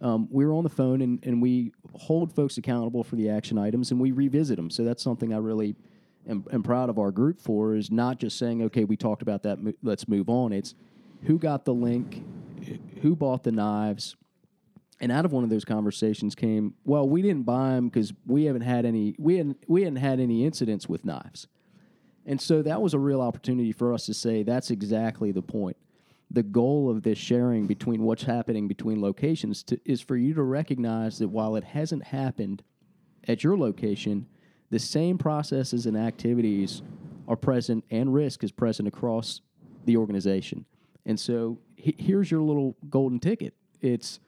um, 0.00 0.28
we 0.30 0.46
were 0.46 0.52
on 0.52 0.62
the 0.62 0.70
phone 0.70 1.02
and, 1.02 1.18
and 1.24 1.42
we 1.42 1.72
hold 1.92 2.32
folks 2.32 2.56
accountable 2.56 3.02
for 3.02 3.16
the 3.16 3.28
action 3.28 3.58
items 3.58 3.90
and 3.90 3.98
we 3.98 4.12
revisit 4.12 4.56
them. 4.56 4.70
So, 4.70 4.84
that's 4.84 5.02
something 5.02 5.34
I 5.34 5.38
really 5.38 5.74
am, 6.28 6.44
am 6.52 6.62
proud 6.62 6.88
of 6.88 6.98
our 6.98 7.10
group 7.10 7.40
for 7.40 7.74
is 7.74 7.90
not 7.90 8.18
just 8.18 8.38
saying, 8.38 8.62
okay, 8.62 8.84
we 8.84 8.96
talked 8.96 9.22
about 9.22 9.42
that, 9.42 9.60
mo- 9.60 9.74
let's 9.82 10.06
move 10.06 10.28
on. 10.28 10.52
It's 10.52 10.74
who 11.24 11.38
got 11.38 11.64
the 11.64 11.74
link, 11.74 12.22
who 13.02 13.16
bought 13.16 13.42
the 13.42 13.52
knives, 13.52 14.16
And 15.00 15.12
out 15.12 15.24
of 15.24 15.32
one 15.32 15.44
of 15.44 15.50
those 15.50 15.64
conversations 15.64 16.34
came, 16.34 16.74
well, 16.84 17.08
we 17.08 17.22
didn't 17.22 17.44
buy 17.44 17.74
them 17.74 17.88
because 17.88 18.12
we 18.26 18.44
haven't 18.44 18.62
had 18.62 18.84
any 18.84 19.14
we 19.18 19.36
hadn't 19.36 19.62
we 19.68 19.82
hadn't 19.82 19.96
had 19.96 20.20
any 20.20 20.44
incidents 20.44 20.88
with 20.88 21.04
knives. 21.04 21.46
And 22.26 22.40
so 22.40 22.62
that 22.62 22.82
was 22.82 22.94
a 22.94 22.98
real 22.98 23.22
opportunity 23.22 23.72
for 23.72 23.94
us 23.94 24.06
to 24.06 24.14
say 24.14 24.42
that's 24.42 24.70
exactly 24.70 25.32
the 25.32 25.42
point. 25.42 25.76
The 26.30 26.42
goal 26.42 26.90
of 26.90 27.02
this 27.02 27.16
sharing 27.16 27.66
between 27.66 28.02
what's 28.02 28.24
happening 28.24 28.68
between 28.68 29.00
locations 29.00 29.62
to, 29.64 29.80
is 29.86 30.02
for 30.02 30.16
you 30.16 30.34
to 30.34 30.42
recognize 30.42 31.18
that 31.20 31.28
while 31.28 31.56
it 31.56 31.64
hasn't 31.64 32.04
happened 32.04 32.62
at 33.26 33.42
your 33.42 33.56
location, 33.56 34.26
the 34.70 34.78
same 34.78 35.16
processes 35.16 35.86
and 35.86 35.96
activities 35.96 36.82
are 37.26 37.36
present 37.36 37.84
and 37.90 38.12
risk 38.12 38.44
is 38.44 38.52
present 38.52 38.88
across 38.88 39.40
the 39.86 39.96
organization. 39.96 40.66
And 41.06 41.18
so 41.18 41.58
he, 41.76 41.94
here's 41.98 42.30
your 42.30 42.42
little 42.42 42.76
golden 42.90 43.20
ticket. 43.20 43.54
It's 43.80 44.20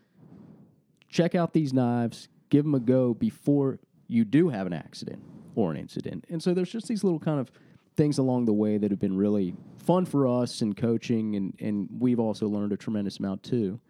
check 1.10 1.34
out 1.34 1.52
these 1.52 1.72
knives, 1.72 2.28
give 2.48 2.64
them 2.64 2.74
a 2.74 2.80
go 2.80 3.12
before 3.12 3.78
you 4.06 4.24
do 4.24 4.48
have 4.48 4.66
an 4.66 4.72
accident 4.72 5.22
or 5.54 5.70
an 5.70 5.76
incident. 5.76 6.24
And 6.30 6.42
so 6.42 6.54
there's 6.54 6.70
just 6.70 6.88
these 6.88 7.04
little 7.04 7.18
kind 7.18 7.38
of 7.38 7.50
things 7.96 8.18
along 8.18 8.46
the 8.46 8.52
way 8.52 8.78
that 8.78 8.90
have 8.90 9.00
been 9.00 9.16
really 9.16 9.54
fun 9.76 10.06
for 10.06 10.26
us 10.26 10.62
in 10.62 10.74
coaching, 10.74 11.36
and, 11.36 11.54
and 11.60 11.88
we've 11.98 12.20
also 12.20 12.46
learned 12.48 12.72
a 12.72 12.76
tremendous 12.76 13.18
amount 13.18 13.42
too. 13.42 13.80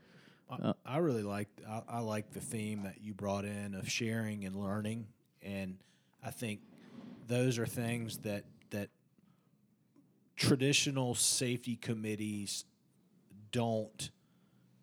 I, 0.51 0.73
I 0.85 0.97
really 0.99 1.23
like 1.23 1.49
I, 1.69 1.83
I 1.89 1.99
like 2.01 2.33
the 2.33 2.41
theme 2.41 2.83
that 2.83 3.01
you 3.01 3.15
brought 3.15 3.45
in 3.45 3.75
of 3.75 3.89
sharing 3.89 4.45
and 4.45 4.57
learning, 4.57 5.07
and 5.43 5.77
I 6.25 6.31
think 6.31 6.61
those 7.29 7.59
are 7.59 7.67
things 7.67 8.19
that 8.19 8.45
that 8.71 8.89
traditional 10.35 11.15
safety 11.15 11.77
committees 11.77 12.65
don't 13.53 14.11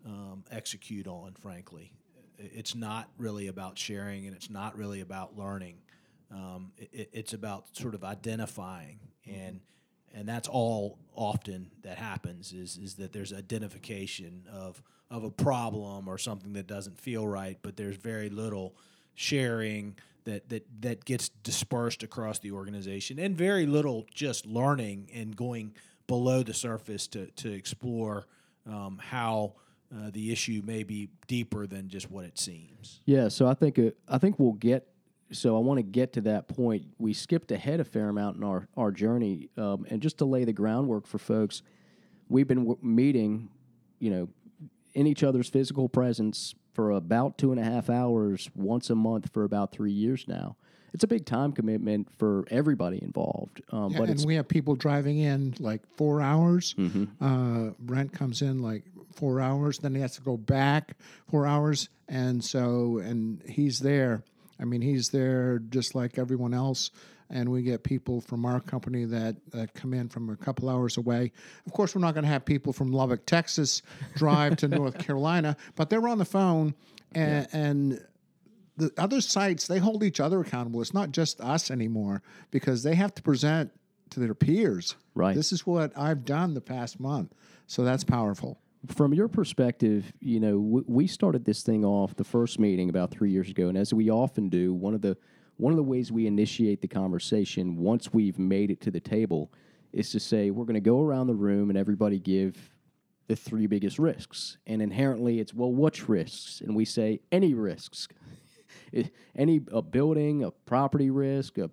um, 0.06 0.46
execute 0.52 1.08
on. 1.08 1.34
Frankly, 1.42 1.92
it's 2.38 2.76
not 2.76 3.10
really 3.18 3.48
about 3.48 3.78
sharing, 3.78 4.28
and 4.28 4.36
it's 4.36 4.50
not 4.50 4.78
really 4.78 5.02
about 5.02 5.38
learning. 5.38 5.78
Um, 6.32 6.72
it, 6.78 7.10
it's 7.14 7.34
about 7.34 7.76
sort 7.76 7.96
of 7.96 8.04
identifying 8.04 9.00
and 9.28 9.60
and 10.14 10.28
that's 10.28 10.48
all 10.48 10.98
often 11.16 11.70
that 11.84 11.98
happens 11.98 12.54
is 12.54 12.78
is 12.78 12.96
that 12.96 13.14
there's 13.14 13.34
identification 13.34 14.44
of 14.52 14.82
of 15.10 15.24
a 15.24 15.32
problem 15.32 16.08
or 16.08 16.18
something 16.18 16.54
that 16.54 16.68
doesn't 16.68 17.00
feel 17.00 17.26
right, 17.26 17.58
but 17.62 17.78
there's 17.78 17.96
very 17.96 18.30
little 18.30 18.76
sharing 19.16 19.96
that 20.26 20.50
that 20.50 20.66
that 20.82 21.06
gets 21.06 21.30
dispersed 21.30 22.04
across 22.04 22.40
the 22.40 22.52
organization, 22.52 23.20
and 23.20 23.38
very 23.38 23.66
little 23.66 24.06
just 24.14 24.46
learning 24.46 25.10
and 25.14 25.36
going 25.36 25.74
below 26.08 26.44
the 26.44 26.54
surface 26.54 27.08
to 27.08 27.28
to 27.28 27.52
explore 27.52 28.28
um, 28.66 29.00
how. 29.02 29.54
Uh, 29.96 30.10
the 30.12 30.32
issue 30.34 30.62
may 30.66 30.84
be 30.84 31.10
deeper 31.28 31.66
than 31.66 31.88
just 31.88 32.12
what 32.12 32.26
it 32.26 32.38
seems. 32.38 33.00
Yeah, 33.06 33.30
so 33.30 33.48
I 33.48 33.54
think 33.54 33.80
uh, 33.80 33.92
I 34.08 34.18
think 34.18 34.38
we'll 34.38 34.52
get 34.54 34.88
so 35.32 35.56
I 35.56 35.60
want 35.60 35.78
to 35.78 35.84
get 35.84 36.14
to 36.14 36.22
that 36.22 36.48
point. 36.48 36.88
We 36.98 37.14
skipped 37.14 37.52
ahead 37.52 37.80
a 37.80 37.84
fair 37.84 38.10
amount 38.10 38.38
in 38.38 38.44
our 38.44 38.68
our 38.76 38.92
journey, 38.92 39.50
um, 39.58 39.86
and 39.90 40.02
just 40.02 40.18
to 40.18 40.26
lay 40.26 40.44
the 40.44 40.54
groundwork 40.54 41.08
for 41.08 41.18
folks, 41.18 41.62
we've 42.28 42.48
been 42.48 42.66
w- 42.66 42.80
meeting, 42.82 43.50
you 44.00 44.10
know, 44.10 44.30
in 44.94 45.08
each 45.08 45.24
other's 45.24 45.50
physical 45.50 45.88
presence 45.88 46.54
for 46.74 46.92
about 46.92 47.38
two 47.38 47.52
and 47.52 47.60
a 47.60 47.64
half 47.64 47.90
hours 47.90 48.50
once 48.56 48.90
a 48.90 48.96
month 48.96 49.32
for 49.32 49.44
about 49.44 49.72
three 49.72 49.92
years 49.92 50.26
now. 50.28 50.58
It's 50.98 51.04
a 51.04 51.08
big 51.08 51.28
time 51.28 51.52
commitment 51.52 52.08
for 52.18 52.44
everybody 52.50 53.00
involved. 53.04 53.62
Um, 53.72 53.92
Yeah, 53.92 54.00
but 54.00 54.10
and 54.10 54.26
we 54.26 54.34
have 54.34 54.48
people 54.48 54.74
driving 54.74 55.20
in 55.20 55.54
like 55.60 55.84
four 55.96 56.24
hours. 56.24 56.74
Mm-hmm. 56.74 57.24
Uh, 57.24 57.74
Brent 57.78 58.14
comes 58.14 58.42
in 58.42 58.64
like 58.64 58.84
four 59.14 59.40
hours, 59.40 59.78
then 59.78 59.94
he 59.94 60.02
has 60.02 60.16
to 60.16 60.22
go 60.22 60.38
back 60.38 60.98
four 61.30 61.46
hours, 61.46 61.90
and 62.08 62.44
so 62.44 62.98
and 62.98 63.44
he's 63.48 63.78
there. 63.78 64.24
I 64.60 64.66
mean, 64.66 64.82
he's 64.82 65.10
there 65.10 65.60
just 65.60 65.94
like 65.94 66.18
everyone 66.18 66.56
else. 66.56 66.90
And 67.30 67.50
we 67.50 67.62
get 67.62 67.84
people 67.84 68.20
from 68.22 68.44
our 68.44 68.60
company 68.60 69.06
that, 69.06 69.36
that 69.52 69.76
come 69.76 69.94
in 69.94 70.10
from 70.10 70.32
a 70.32 70.36
couple 70.36 70.68
hours 70.68 70.98
away. 70.98 71.32
Of 71.68 71.74
course, 71.74 71.94
we're 71.94 72.02
not 72.02 72.16
going 72.16 72.24
to 72.24 72.30
have 72.30 72.44
people 72.44 72.74
from 72.74 72.92
Lubbock, 72.92 73.28
Texas, 73.28 73.84
drive 74.16 74.56
to 74.58 74.68
North 74.70 74.98
Carolina, 74.98 75.58
but 75.76 75.92
they're 75.92 76.08
on 76.08 76.18
the 76.18 76.26
phone, 76.26 76.74
and, 77.14 77.48
and 77.52 78.08
the 78.78 78.92
other 78.98 79.22
sites 79.22 79.68
they 79.68 79.80
hold 79.80 80.04
each 80.04 80.20
other 80.20 80.40
accountable. 80.40 80.82
It's 80.82 80.94
not 80.94 81.12
just 81.12 81.42
us 81.42 81.70
anymore 81.72 82.22
because 82.52 82.84
they 82.84 82.96
have 82.96 83.14
to 83.16 83.22
present 83.22 83.72
to 84.12 84.20
their 84.20 84.34
peers. 84.36 84.96
Right. 85.16 85.36
This 85.36 85.52
is 85.52 85.66
what 85.66 85.92
I've 85.98 86.24
done 86.24 86.54
the 86.54 86.62
past 86.62 87.00
month. 87.00 87.34
So 87.66 87.84
that's 87.84 88.04
powerful. 88.04 88.60
from 88.88 89.14
your 89.14 89.28
perspective, 89.28 90.14
you 90.20 90.40
know, 90.40 90.54
w- 90.62 90.86
we 90.88 91.08
started 91.08 91.46
this 91.46 91.64
thing 91.64 91.84
off 91.84 92.16
the 92.16 92.24
first 92.24 92.60
meeting 92.60 92.90
about 92.90 93.12
three 93.12 93.32
years 93.32 93.50
ago, 93.50 93.68
and 93.68 93.78
as 93.78 93.94
we 93.94 94.10
often 94.10 94.50
do, 94.50 94.74
one 94.74 94.94
of 94.94 95.02
the 95.02 95.18
one 95.58 95.74
of 95.74 95.78
the 95.78 95.84
ways 95.84 96.12
we 96.12 96.28
initiate 96.28 96.82
the 96.82 96.88
conversation 96.88 97.78
once 97.78 98.14
we've 98.14 98.38
made 98.38 98.70
it 98.70 98.80
to 98.82 98.92
the 98.92 99.00
table 99.00 99.52
is 99.92 100.12
to 100.12 100.20
say 100.20 100.52
we're 100.52 100.66
going 100.66 100.76
to 100.76 100.80
go 100.80 101.02
around 101.02 101.26
the 101.26 101.34
room 101.34 101.70
and 101.70 101.78
everybody 101.80 102.20
give 102.20 102.76
the 103.28 103.36
three 103.36 103.66
biggest 103.66 103.98
risks, 104.00 104.58
and 104.68 104.82
inherently 104.82 105.40
it's 105.40 105.54
well, 105.54 105.72
which 105.72 106.08
risks? 106.08 106.62
And 106.62 106.76
we 106.76 106.86
say 106.86 107.20
any 107.32 107.54
risks, 107.54 108.08
any 109.36 109.62
a 109.72 109.82
building, 109.82 110.44
a 110.44 110.52
property 110.52 111.10
risk, 111.10 111.58
a 111.58 111.70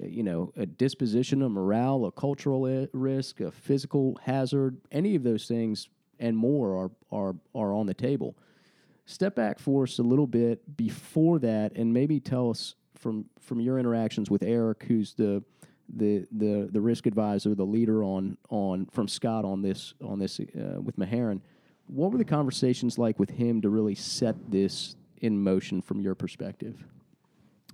you 0.00 0.22
know, 0.22 0.52
a 0.56 0.64
disposition, 0.64 1.42
a 1.42 1.48
morale, 1.48 2.04
a 2.06 2.12
cultural 2.12 2.86
risk, 2.92 3.40
a 3.40 3.50
physical 3.50 4.16
hazard, 4.22 4.76
any 4.92 5.16
of 5.16 5.24
those 5.24 5.46
things 5.46 5.88
and 6.20 6.36
more 6.36 6.76
are 6.76 6.90
are 7.10 7.36
are 7.54 7.72
on 7.72 7.86
the 7.86 7.94
table. 7.94 8.36
Step 9.06 9.34
back 9.34 9.58
for 9.58 9.84
us 9.84 9.98
a 9.98 10.02
little 10.02 10.26
bit 10.26 10.76
before 10.76 11.38
that, 11.38 11.72
and 11.76 11.92
maybe 11.92 12.20
tell 12.20 12.50
us 12.50 12.74
from 12.94 13.24
from 13.40 13.60
your 13.60 13.78
interactions 13.78 14.30
with 14.30 14.42
Eric, 14.42 14.84
who's 14.84 15.14
the 15.14 15.42
the 15.96 16.26
the 16.32 16.68
the 16.70 16.80
risk 16.80 17.06
advisor, 17.06 17.54
the 17.54 17.64
leader 17.64 18.04
on 18.04 18.36
on 18.50 18.86
from 18.86 19.08
Scott 19.08 19.44
on 19.44 19.62
this 19.62 19.94
on 20.04 20.18
this 20.18 20.40
uh, 20.40 20.80
with 20.80 20.96
Meherrin. 20.96 21.40
What 21.86 22.12
were 22.12 22.18
the 22.18 22.24
conversations 22.24 22.98
like 22.98 23.18
with 23.18 23.30
him 23.30 23.62
to 23.62 23.70
really 23.70 23.94
set 23.94 24.50
this 24.50 24.94
in 25.20 25.42
motion 25.42 25.80
from 25.80 26.00
your 26.00 26.14
perspective? 26.14 26.84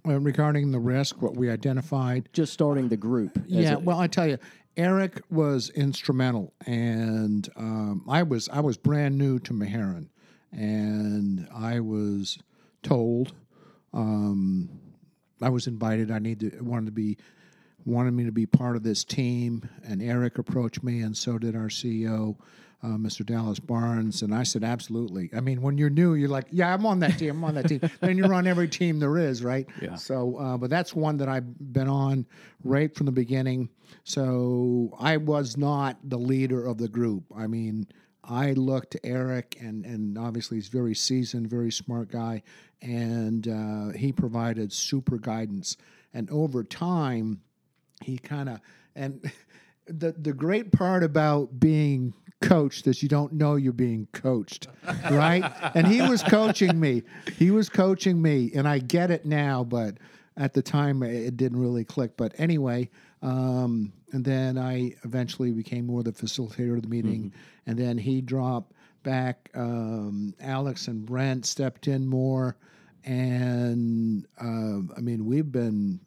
Uh, 0.06 0.20
regarding 0.20 0.70
the 0.70 0.78
risk, 0.78 1.22
what 1.22 1.34
we 1.34 1.48
identified. 1.50 2.28
Just 2.32 2.52
starting 2.52 2.88
the 2.88 2.96
group. 2.96 3.40
Yeah, 3.46 3.74
a- 3.74 3.78
well, 3.78 3.98
I 3.98 4.06
tell 4.06 4.26
you, 4.26 4.38
Eric 4.76 5.22
was 5.30 5.70
instrumental, 5.70 6.52
and 6.66 7.48
um, 7.56 8.04
I 8.08 8.22
was 8.22 8.48
I 8.50 8.60
was 8.60 8.76
brand 8.76 9.16
new 9.16 9.38
to 9.40 9.54
Meherrin, 9.54 10.08
and 10.52 11.48
I 11.54 11.80
was 11.80 12.38
told, 12.82 13.32
um, 13.94 14.68
I 15.40 15.48
was 15.48 15.66
invited. 15.66 16.10
I 16.10 16.18
need 16.18 16.40
to 16.40 16.60
wanted 16.60 16.86
to 16.86 16.92
be 16.92 17.16
wanted 17.86 18.12
me 18.12 18.24
to 18.24 18.32
be 18.32 18.46
part 18.46 18.76
of 18.76 18.82
this 18.82 19.04
team, 19.04 19.68
and 19.84 20.02
Eric 20.02 20.38
approached 20.38 20.82
me, 20.82 21.00
and 21.00 21.16
so 21.16 21.38
did 21.38 21.54
our 21.56 21.68
CEO. 21.68 22.36
Uh, 22.84 22.98
Mr. 22.98 23.24
Dallas 23.24 23.58
Barnes, 23.58 24.20
and 24.20 24.34
I 24.34 24.42
said, 24.42 24.62
absolutely. 24.62 25.30
I 25.34 25.40
mean, 25.40 25.62
when 25.62 25.78
you're 25.78 25.88
new, 25.88 26.12
you're 26.12 26.28
like, 26.28 26.48
yeah, 26.50 26.74
I'm 26.74 26.84
on 26.84 26.98
that 26.98 27.18
team, 27.18 27.30
I'm 27.30 27.44
on 27.44 27.54
that 27.54 27.66
team. 27.66 27.80
then 28.00 28.18
you're 28.18 28.34
on 28.34 28.46
every 28.46 28.68
team 28.68 28.98
there 28.98 29.16
is, 29.16 29.42
right? 29.42 29.66
Yeah. 29.80 29.94
So, 29.94 30.36
uh, 30.36 30.58
but 30.58 30.68
that's 30.68 30.94
one 30.94 31.16
that 31.16 31.28
I've 31.30 31.72
been 31.72 31.88
on 31.88 32.26
right 32.62 32.94
from 32.94 33.06
the 33.06 33.12
beginning. 33.12 33.70
So 34.02 34.94
I 35.00 35.16
was 35.16 35.56
not 35.56 35.96
the 36.04 36.18
leader 36.18 36.66
of 36.66 36.76
the 36.76 36.88
group. 36.88 37.24
I 37.34 37.46
mean, 37.46 37.86
I 38.22 38.52
looked 38.52 38.90
to 38.92 39.06
Eric, 39.06 39.56
and 39.60 39.84
and 39.84 40.18
obviously 40.18 40.58
he's 40.58 40.68
very 40.68 40.94
seasoned, 40.94 41.48
very 41.48 41.72
smart 41.72 42.10
guy, 42.10 42.42
and 42.82 43.48
uh, 43.48 43.96
he 43.96 44.12
provided 44.12 44.72
super 44.72 45.16
guidance. 45.18 45.78
And 46.12 46.30
over 46.30 46.62
time, 46.62 47.40
he 48.02 48.18
kind 48.18 48.48
of 48.48 48.60
and 48.94 49.32
the 49.86 50.12
the 50.12 50.32
great 50.32 50.72
part 50.72 51.02
about 51.02 51.58
being 51.60 52.14
coached 52.40 52.86
is 52.86 53.02
you 53.02 53.08
don't 53.08 53.32
know 53.32 53.56
you're 53.56 53.72
being 53.72 54.06
coached 54.12 54.68
right? 55.10 55.44
And 55.74 55.86
he 55.86 56.02
was 56.02 56.22
coaching 56.22 56.78
me. 56.78 57.02
He 57.38 57.50
was 57.50 57.68
coaching 57.68 58.20
me 58.20 58.50
and 58.54 58.68
i 58.68 58.78
get 58.78 59.10
it 59.10 59.24
now 59.24 59.64
but 59.64 59.96
at 60.36 60.52
the 60.52 60.62
time 60.62 61.02
it 61.02 61.36
didn't 61.36 61.60
really 61.60 61.84
click. 61.84 62.16
But 62.16 62.34
anyway 62.38 62.90
um, 63.22 63.92
and 64.12 64.24
then 64.24 64.58
i 64.58 64.92
eventually 65.04 65.52
became 65.52 65.86
more 65.86 66.02
the 66.02 66.12
facilitator 66.12 66.76
of 66.76 66.82
the 66.82 66.88
meeting. 66.88 67.32
And 67.66 67.78
then 67.78 67.98
he 67.98 68.20
dropped 68.20 68.72
back 69.02 69.50
um, 69.54 70.34
alex 70.40 70.88
and 70.88 71.04
brent 71.04 71.46
stepped 71.46 71.88
in 71.88 72.06
more. 72.06 72.56
And 73.04 74.26
uh, 74.40 74.94
i 74.96 75.00
mean 75.00 75.26
we've 75.26 75.50
been 75.50 76.00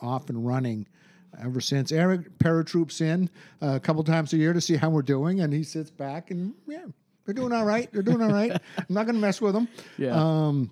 off 0.00 0.28
and 0.30 0.46
running 0.46 0.86
ever 1.42 1.60
since. 1.60 1.92
Eric 1.92 2.38
paratroops 2.38 3.00
in 3.00 3.30
uh, 3.62 3.76
a 3.76 3.80
couple 3.80 4.02
times 4.04 4.32
a 4.32 4.36
year 4.36 4.52
to 4.52 4.60
see 4.60 4.76
how 4.76 4.90
we're 4.90 5.02
doing, 5.02 5.40
and 5.40 5.52
he 5.52 5.62
sits 5.62 5.90
back 5.90 6.30
and 6.30 6.54
yeah, 6.66 6.84
they're 7.24 7.34
doing 7.34 7.52
all 7.52 7.64
right. 7.64 7.92
They're 7.92 8.02
doing 8.02 8.22
all 8.22 8.32
right. 8.32 8.52
I'm 8.78 8.86
not 8.88 9.04
going 9.04 9.16
to 9.16 9.20
mess 9.20 9.40
with 9.40 9.54
them. 9.54 9.68
Yeah. 9.98 10.12
Um, 10.12 10.70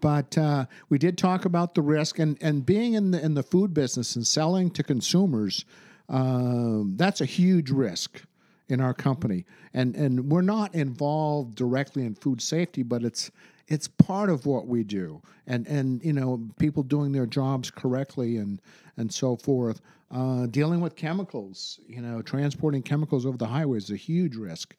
but 0.00 0.36
uh, 0.38 0.66
we 0.88 0.98
did 0.98 1.18
talk 1.18 1.44
about 1.44 1.74
the 1.74 1.82
risk 1.82 2.18
and, 2.18 2.38
and 2.40 2.64
being 2.64 2.94
in 2.94 3.10
the 3.10 3.22
in 3.22 3.34
the 3.34 3.42
food 3.42 3.74
business 3.74 4.16
and 4.16 4.26
selling 4.26 4.70
to 4.70 4.82
consumers. 4.82 5.64
Um, 6.08 6.94
that's 6.96 7.20
a 7.20 7.24
huge 7.24 7.70
risk 7.70 8.22
in 8.68 8.80
our 8.80 8.94
company, 8.94 9.44
and 9.74 9.96
and 9.96 10.30
we're 10.30 10.42
not 10.42 10.74
involved 10.74 11.56
directly 11.56 12.04
in 12.04 12.14
food 12.14 12.40
safety, 12.40 12.82
but 12.82 13.02
it's 13.02 13.30
it's 13.70 13.86
part 13.86 14.28
of 14.28 14.44
what 14.44 14.66
we 14.66 14.82
do, 14.82 15.22
and 15.46 15.66
and 15.66 16.04
you 16.04 16.12
know 16.12 16.50
people 16.58 16.82
doing 16.82 17.12
their 17.12 17.26
jobs 17.26 17.70
correctly 17.70 18.36
and 18.36 18.60
and 18.96 19.12
so 19.12 19.36
forth. 19.36 19.80
Uh, 20.10 20.46
dealing 20.46 20.80
with 20.80 20.96
chemicals, 20.96 21.78
you 21.86 22.02
know, 22.02 22.20
transporting 22.20 22.82
chemicals 22.82 23.24
over 23.24 23.38
the 23.38 23.46
highway 23.46 23.78
is 23.78 23.90
a 23.90 23.96
huge 23.96 24.34
risk. 24.34 24.74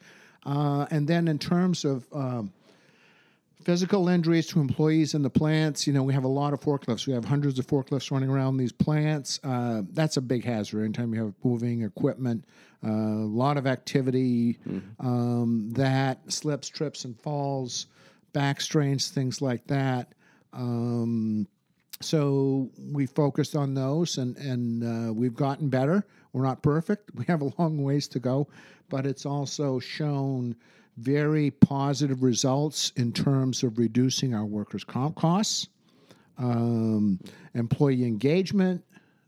Uh, 0.46 0.86
and 0.92 1.08
then 1.08 1.30
in 1.30 1.40
terms 1.40 1.86
of 1.86 2.06
um, 2.12 2.52
physical 3.64 4.10
injuries 4.10 4.48
to 4.48 4.60
employees 4.60 5.14
in 5.14 5.22
the 5.22 5.30
plants, 5.30 5.88
you 5.88 5.94
know, 5.94 6.04
we 6.04 6.14
have 6.14 6.26
a 6.26 6.28
lot 6.28 6.52
of 6.52 6.60
forklifts. 6.60 7.08
We 7.08 7.14
have 7.14 7.24
hundreds 7.24 7.60
of 7.60 7.68
forklifts 7.68 8.12
running 8.12 8.30
around 8.30 8.58
these 8.58 8.74
plants. 8.74 9.40
Uh, 9.42 9.84
that's 9.94 10.18
a 10.18 10.22
big 10.22 10.44
hazard 10.44 10.84
anytime 10.84 11.14
you 11.14 11.24
have 11.24 11.34
moving 11.44 11.84
equipment. 11.84 12.44
Uh, 12.84 12.90
a 12.90 13.32
lot 13.32 13.56
of 13.56 13.66
activity 13.68 14.58
um, 15.00 15.70
that 15.72 16.20
slips, 16.30 16.68
trips, 16.68 17.06
and 17.06 17.18
falls, 17.22 17.86
back 18.34 18.62
strains, 18.62 19.10
things 19.10 19.42
like 19.42 19.66
that. 19.68 20.14
Um, 20.54 21.48
so 22.02 22.70
we 22.92 23.06
focused 23.06 23.56
on 23.56 23.74
those, 23.74 24.18
and 24.18 24.36
and 24.38 24.84
uh, 24.84 25.14
we've 25.14 25.36
gotten 25.36 25.70
better. 25.70 26.06
We're 26.34 26.44
not 26.44 26.62
perfect. 26.62 27.12
We 27.16 27.26
have 27.26 27.42
a 27.42 27.52
long 27.58 27.84
ways 27.84 28.08
to 28.10 28.20
go, 28.20 28.48
but 28.90 29.06
it's 29.06 29.26
also 29.26 29.80
shown 29.80 30.56
very 30.98 31.52
positive 31.52 32.24
results 32.24 32.92
in 32.96 33.12
terms 33.12 33.64
of 33.64 33.78
reducing 33.78 34.34
our 34.34 34.46
workers' 34.46 34.84
comp 34.84 35.16
costs, 35.16 35.68
um, 36.38 37.20
employee 37.54 38.04
engagement. 38.04 38.84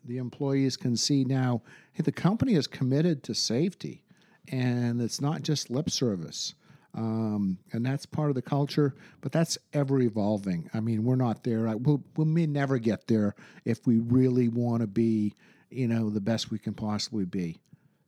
The 0.06 0.18
employees 0.18 0.76
can 0.76 0.98
see 0.98 1.24
now, 1.24 1.62
hey, 1.94 2.04
the 2.04 2.12
company 2.12 2.56
is 2.56 2.68
committed 2.68 3.24
to 3.24 3.34
safety, 3.34 4.04
and 4.50 5.02
it's 5.02 5.22
not 5.22 5.42
just 5.42 5.70
lip 5.70 5.90
service. 5.90 6.56
Um, 6.96 7.58
and 7.72 7.86
that's 7.86 8.06
part 8.06 8.30
of 8.30 8.36
the 8.36 8.42
culture, 8.42 8.94
but 9.22 9.32
that's 9.32 9.58
ever 9.74 10.00
evolving. 10.00 10.70
I 10.74 10.80
mean, 10.80 11.04
we're 11.04 11.16
not 11.16 11.44
there. 11.44 11.76
We'll, 11.78 12.04
we 12.16 12.26
may 12.26 12.46
never 12.46 12.78
get 12.78 13.08
there 13.08 13.36
if 13.66 13.88
we 13.88 14.00
really 14.00 14.48
want 14.48 14.82
to 14.82 14.88
be, 14.88 15.34
you 15.72 15.88
know, 15.88 16.10
the 16.10 16.22
best 16.22 16.52
we 16.52 16.60
can 16.60 16.74
possibly 16.74 17.26
be. 17.26 17.60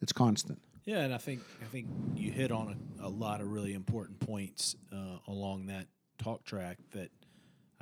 It's 0.01 0.13
constant. 0.13 0.61
Yeah, 0.83 0.99
and 0.99 1.15
I 1.15 1.17
think 1.17 1.41
I 1.63 1.65
think 1.65 1.87
you 2.15 2.31
hit 2.31 2.51
on 2.51 2.77
a, 3.01 3.07
a 3.07 3.09
lot 3.09 3.41
of 3.41 3.51
really 3.51 3.73
important 3.73 4.19
points 4.19 4.75
uh, 4.93 5.17
along 5.27 5.65
that 5.67 5.87
talk 6.19 6.43
track. 6.43 6.77
That 6.91 7.09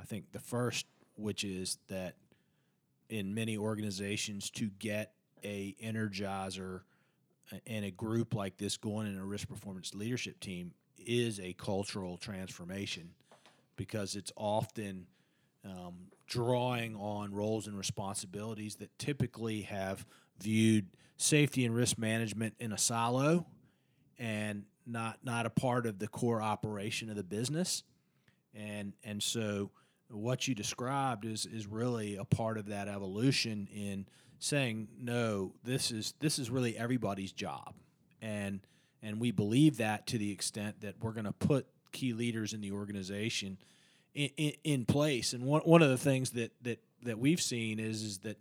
I 0.00 0.04
think 0.04 0.32
the 0.32 0.38
first, 0.38 0.86
which 1.16 1.44
is 1.44 1.76
that 1.88 2.14
in 3.10 3.34
many 3.34 3.58
organizations, 3.58 4.48
to 4.52 4.70
get 4.78 5.12
a 5.44 5.76
energizer 5.84 6.80
and 7.66 7.84
a 7.84 7.90
group 7.90 8.34
like 8.34 8.56
this 8.56 8.78
going 8.78 9.06
in 9.06 9.18
a 9.18 9.24
risk 9.24 9.48
performance 9.48 9.94
leadership 9.94 10.40
team 10.40 10.72
is 11.06 11.40
a 11.40 11.52
cultural 11.54 12.16
transformation 12.16 13.10
because 13.76 14.16
it's 14.16 14.32
often 14.36 15.06
um, 15.64 15.94
drawing 16.26 16.96
on 16.96 17.32
roles 17.32 17.66
and 17.66 17.76
responsibilities 17.76 18.76
that 18.76 18.96
typically 18.98 19.62
have 19.62 20.06
viewed 20.40 20.86
safety 21.16 21.64
and 21.64 21.74
risk 21.74 21.98
management 21.98 22.54
in 22.58 22.72
a 22.72 22.78
silo 22.78 23.46
and 24.18 24.64
not 24.86 25.18
not 25.24 25.46
a 25.46 25.50
part 25.50 25.86
of 25.86 25.98
the 25.98 26.08
core 26.08 26.42
operation 26.42 27.08
of 27.08 27.16
the 27.16 27.24
business. 27.24 27.82
And 28.54 28.92
and 29.02 29.22
so 29.22 29.70
what 30.10 30.46
you 30.46 30.54
described 30.54 31.24
is 31.24 31.46
is 31.46 31.66
really 31.66 32.16
a 32.16 32.24
part 32.24 32.58
of 32.58 32.66
that 32.66 32.88
evolution 32.88 33.68
in 33.74 34.06
saying 34.38 34.88
no 35.00 35.54
this 35.64 35.90
is 35.90 36.14
this 36.20 36.38
is 36.38 36.50
really 36.50 36.76
everybody's 36.76 37.32
job. 37.32 37.74
And 38.20 38.60
and 39.04 39.20
we 39.20 39.30
believe 39.30 39.76
that 39.76 40.06
to 40.08 40.18
the 40.18 40.32
extent 40.32 40.80
that 40.80 40.96
we're 41.00 41.12
going 41.12 41.24
to 41.24 41.32
put 41.32 41.66
key 41.92 42.12
leaders 42.12 42.52
in 42.52 42.60
the 42.60 42.72
organization 42.72 43.56
in, 44.14 44.30
in, 44.36 44.52
in 44.64 44.84
place 44.84 45.32
and 45.32 45.44
one, 45.44 45.60
one 45.62 45.82
of 45.82 45.90
the 45.90 45.98
things 45.98 46.30
that 46.30 46.50
that 46.62 46.80
that 47.02 47.18
we've 47.18 47.40
seen 47.40 47.78
is 47.78 48.02
is 48.02 48.18
that 48.18 48.38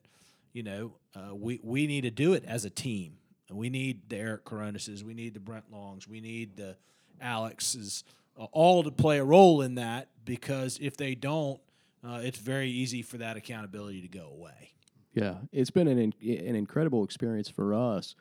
you 0.54 0.64
know 0.64 0.94
uh, 1.16 1.36
we 1.36 1.60
we 1.64 1.86
need 1.86 2.02
to 2.02 2.12
do 2.12 2.34
it 2.34 2.44
as 2.46 2.66
a 2.66 2.70
team 2.70 3.18
we 3.54 3.70
need 3.70 4.10
the 4.10 4.18
Eric 4.18 4.46
Coronases, 4.46 5.04
we 5.04 5.14
need 5.14 5.34
the 5.34 5.40
Brent 5.40 5.66
Longs, 5.72 6.08
we 6.08 6.22
need 6.22 6.58
the 6.58 6.76
Alexes, 7.22 8.04
uh, 8.40 8.46
all 8.52 8.84
to 8.84 8.92
play 8.92 9.20
a 9.20 9.24
role 9.24 9.62
in 9.62 9.76
that 9.76 10.10
because 10.26 10.80
if 10.82 10.98
they 10.98 11.16
don't, 11.16 11.60
uh, 12.04 12.20
it's 12.24 12.40
very 12.40 12.70
easy 12.70 13.02
for 13.02 13.18
that 13.18 13.38
accountability 13.38 14.02
to 14.02 14.08
go 14.08 14.28
away. 14.28 14.72
Yeah, 15.14 15.36
it's 15.52 15.70
been 15.70 15.88
an 15.88 16.00
an 16.00 16.56
incredible 16.56 17.04
experience 17.04 17.48
for 17.48 17.74
us. 17.74 18.16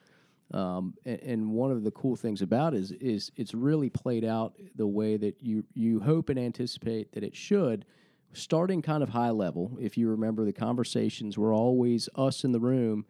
Um, 0.53 0.95
and, 1.05 1.21
and 1.21 1.51
one 1.51 1.71
of 1.71 1.83
the 1.83 1.91
cool 1.91 2.17
things 2.17 2.43
about 2.43 2.75
it 2.75 2.81
is 2.81 2.93
is 2.93 3.33
it's 3.37 3.55
really 3.55 3.89
played 3.89 4.25
out 4.25 4.55
the 4.77 4.87
way 4.87 5.17
that 5.17 5.43
you 5.43 5.65
you 5.75 6.01
hope 6.01 6.29
and 6.29 6.39
anticipate 6.39 7.13
that 7.13 7.25
it 7.25 7.35
should. 7.35 7.85
Starting 8.35 8.81
kind 8.81 9.03
of 9.03 9.11
high 9.11 9.31
level, 9.31 9.77
if 9.81 9.99
you 9.99 10.09
remember, 10.09 10.45
the 10.45 10.53
conversations 10.53 11.37
were 11.37 11.53
always 11.53 12.09
us 12.15 12.45
in 12.45 12.53
the 12.53 12.61
room 12.61 13.05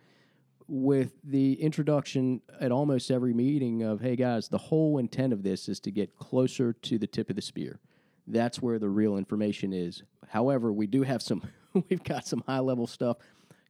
with 0.66 1.12
the 1.22 1.54
introduction 1.60 2.40
at 2.60 2.72
almost 2.72 3.10
every 3.10 3.34
meeting 3.34 3.82
of, 3.82 4.00
hey 4.00 4.16
guys, 4.16 4.48
the 4.48 4.58
whole 4.58 4.98
intent 4.98 5.32
of 5.32 5.42
this 5.42 5.68
is 5.68 5.78
to 5.80 5.90
get 5.90 6.16
closer 6.16 6.72
to 6.72 6.98
the 6.98 7.06
tip 7.06 7.30
of 7.30 7.36
the 7.36 7.42
spear. 7.42 7.78
That's 8.26 8.62
where 8.62 8.78
the 8.78 8.88
real 8.88 9.16
information 9.16 9.72
is. 9.72 10.02
However, 10.28 10.72
we 10.72 10.86
do 10.86 11.02
have 11.02 11.22
some, 11.22 11.42
we've 11.88 12.02
got 12.02 12.26
some 12.26 12.42
high 12.46 12.60
level 12.60 12.86
stuff, 12.86 13.18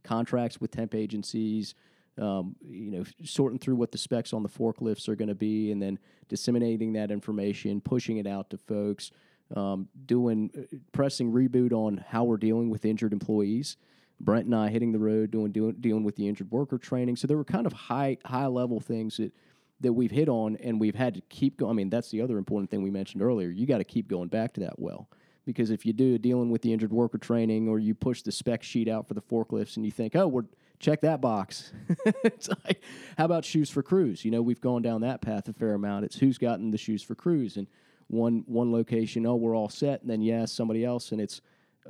contracts 0.04 0.60
with 0.60 0.70
temp 0.70 0.94
agencies, 0.94 1.74
um, 2.18 2.56
you 2.62 2.90
know, 2.90 3.04
sorting 3.24 3.58
through 3.58 3.76
what 3.76 3.92
the 3.92 3.98
specs 3.98 4.32
on 4.32 4.42
the 4.42 4.48
forklifts 4.48 5.08
are 5.08 5.16
going 5.16 5.28
to 5.28 5.34
be, 5.34 5.70
and 5.72 5.80
then 5.80 5.98
disseminating 6.28 6.92
that 6.94 7.10
information, 7.10 7.80
pushing 7.80 8.18
it 8.18 8.26
out 8.26 8.50
to 8.50 8.58
folks, 8.58 9.10
um, 9.56 9.88
doing 10.06 10.50
uh, 10.56 10.76
pressing 10.92 11.32
reboot 11.32 11.72
on 11.72 12.04
how 12.08 12.24
we're 12.24 12.36
dealing 12.36 12.70
with 12.70 12.84
injured 12.84 13.12
employees. 13.12 13.76
Brent 14.20 14.46
and 14.46 14.54
I 14.54 14.68
hitting 14.68 14.92
the 14.92 14.98
road, 14.98 15.30
doing, 15.30 15.50
doing 15.50 15.74
dealing 15.80 16.04
with 16.04 16.16
the 16.16 16.28
injured 16.28 16.50
worker 16.50 16.78
training. 16.78 17.16
So 17.16 17.26
there 17.26 17.36
were 17.36 17.44
kind 17.44 17.66
of 17.66 17.72
high 17.72 18.18
high 18.24 18.46
level 18.46 18.78
things 18.78 19.16
that 19.16 19.32
that 19.80 19.92
we've 19.92 20.10
hit 20.10 20.28
on, 20.28 20.56
and 20.56 20.80
we've 20.80 20.94
had 20.94 21.14
to 21.14 21.20
keep 21.22 21.56
going. 21.56 21.70
I 21.70 21.74
mean, 21.74 21.90
that's 21.90 22.10
the 22.10 22.20
other 22.20 22.38
important 22.38 22.70
thing 22.70 22.82
we 22.82 22.90
mentioned 22.90 23.22
earlier. 23.22 23.48
You 23.48 23.66
got 23.66 23.78
to 23.78 23.84
keep 23.84 24.08
going 24.08 24.28
back 24.28 24.52
to 24.54 24.60
that 24.60 24.78
well. 24.78 25.08
Because 25.44 25.70
if 25.70 25.84
you 25.84 25.92
do 25.92 26.18
dealing 26.18 26.50
with 26.50 26.62
the 26.62 26.72
injured 26.72 26.92
worker 26.92 27.18
training, 27.18 27.68
or 27.68 27.80
you 27.80 27.96
push 27.96 28.22
the 28.22 28.30
spec 28.30 28.62
sheet 28.62 28.86
out 28.86 29.08
for 29.08 29.14
the 29.14 29.20
forklifts, 29.20 29.76
and 29.76 29.84
you 29.84 29.90
think, 29.90 30.14
"Oh, 30.14 30.28
we're 30.28 30.44
check 30.82 31.00
that 31.00 31.22
box," 31.22 31.72
it's 32.24 32.50
like, 32.66 32.82
how 33.16 33.24
about 33.24 33.46
shoes 33.46 33.70
for 33.70 33.82
crews? 33.82 34.22
You 34.26 34.30
know, 34.30 34.42
we've 34.42 34.60
gone 34.60 34.82
down 34.82 35.00
that 35.00 35.22
path 35.22 35.48
a 35.48 35.54
fair 35.54 35.72
amount. 35.72 36.04
It's 36.04 36.16
who's 36.18 36.36
gotten 36.36 36.70
the 36.70 36.78
shoes 36.78 37.02
for 37.02 37.14
crews, 37.14 37.56
and 37.56 37.66
one 38.08 38.44
one 38.46 38.70
location, 38.70 39.24
oh, 39.24 39.36
we're 39.36 39.56
all 39.56 39.70
set, 39.70 40.02
and 40.02 40.10
then 40.10 40.20
yes, 40.20 40.52
somebody 40.52 40.84
else, 40.84 41.12
and 41.12 41.20
it's 41.22 41.40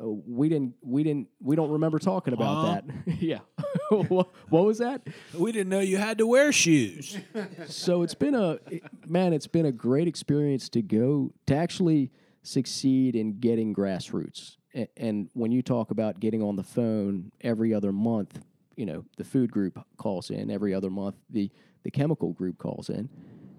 uh, 0.01 0.09
we 0.09 0.49
didn't 0.49 0.75
we 0.83 1.03
didn't 1.03 1.27
we 1.41 1.57
don't 1.57 1.71
remember 1.71 1.99
talking 1.99 2.33
about 2.33 2.55
Huh? 2.65 2.81
that. 3.07 3.19
yeah, 3.21 3.41
what, 3.91 4.29
what 4.49 4.65
was 4.65 4.79
that? 4.79 5.03
We 5.37 5.51
didn't 5.53 5.69
know 5.71 5.81
you 5.81 5.97
had 5.99 6.19
to 6.19 6.27
wear 6.27 6.53
shoes. 6.53 7.19
So 7.67 8.03
it's 8.03 8.15
been 8.15 8.35
a 8.35 8.53
it- 8.71 8.83
man, 9.09 9.33
it's 9.33 9.49
been 9.49 9.67
a 9.67 9.73
great 9.73 10.07
experience 10.09 10.69
to 10.71 10.83
go 10.83 11.33
to 11.47 11.55
actually 11.57 12.11
succeed 12.43 13.15
in 13.17 13.39
getting 13.39 13.75
grassroots. 13.75 14.57
A- 14.75 14.89
And 14.97 15.29
when 15.35 15.53
you 15.53 15.63
talk 15.63 15.91
about 15.91 16.21
getting 16.21 16.43
on 16.43 16.57
the 16.57 16.63
phone 16.65 17.31
every 17.41 17.73
other 17.75 17.93
month, 17.93 18.41
you 18.77 18.87
know, 18.87 19.05
the 19.17 19.25
food 19.25 19.51
group 19.51 19.79
calls 19.97 20.31
in 20.31 20.51
every 20.51 20.75
other 20.75 20.91
month, 20.91 21.17
the 21.31 21.51
the 21.83 21.91
chemical 21.91 22.33
group 22.33 22.59
calls 22.59 22.89
in. 22.89 23.09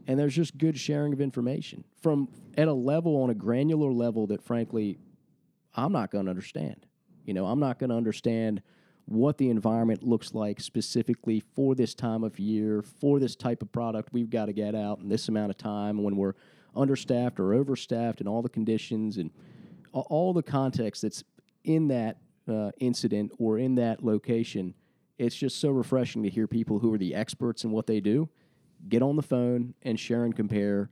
And 0.08 0.20
there's 0.20 0.36
just 0.36 0.58
good 0.58 0.78
sharing 0.78 1.14
of 1.14 1.22
information 1.22 1.84
from 2.02 2.28
at 2.58 2.68
a 2.68 2.74
level 2.74 3.22
on 3.22 3.30
a 3.30 3.34
granular 3.34 3.92
level 3.92 4.28
that 4.28 4.42
frankly 4.42 4.98
I'm 5.76 5.92
not 5.92 6.12
going 6.12 6.26
to 6.26 6.30
understand. 6.30 6.86
You 7.26 7.34
know, 7.34 7.46
I'm 7.46 7.60
not 7.60 7.80
going 7.80 7.90
to 7.90 7.96
understand 7.96 8.62
what 9.06 9.38
the 9.38 9.50
environment 9.50 10.04
looks 10.04 10.34
like 10.34 10.62
specifically 10.62 11.42
for 11.56 11.76
this 11.76 11.94
time 11.94 12.24
of 12.24 12.40
year, 12.40 12.82
for 12.82 13.20
this 13.20 13.36
type 13.36 13.62
of 13.62 13.72
product 13.72 14.10
we've 14.14 14.30
got 14.30 14.46
to 14.46 14.54
get 14.54 14.76
out 14.76 15.00
in 15.00 15.10
this 15.10 15.28
amount 15.28 15.50
of 15.50 15.58
time 15.58 16.04
when 16.04 16.16
we're 16.16 16.36
understaffed 16.76 17.40
or 17.40 17.54
overstaffed 17.54 18.20
and 18.20 18.28
all 18.28 18.42
the 18.42 18.50
conditions 18.50 19.18
and 19.18 19.32
all 19.92 20.34
the 20.34 20.44
context 20.44 21.02
that's 21.02 21.24
in 21.64 21.88
that 21.88 22.18
uh, 22.48 22.72
incident 22.80 23.32
or 23.38 23.58
in 23.58 23.76
that 23.76 24.04
location. 24.04 24.74
It's 25.24 25.36
just 25.36 25.60
so 25.60 25.70
refreshing 25.70 26.24
to 26.24 26.30
hear 26.30 26.48
people 26.48 26.80
who 26.80 26.94
are 26.94 26.98
the 26.98 27.16
experts 27.16 27.64
in 27.64 27.72
what 27.72 27.88
they 27.88 28.00
do 28.00 28.30
get 28.90 29.02
on 29.02 29.16
the 29.16 29.24
phone 29.24 29.74
and 29.84 29.98
share 29.98 30.26
and 30.26 30.36
compare 30.36 30.90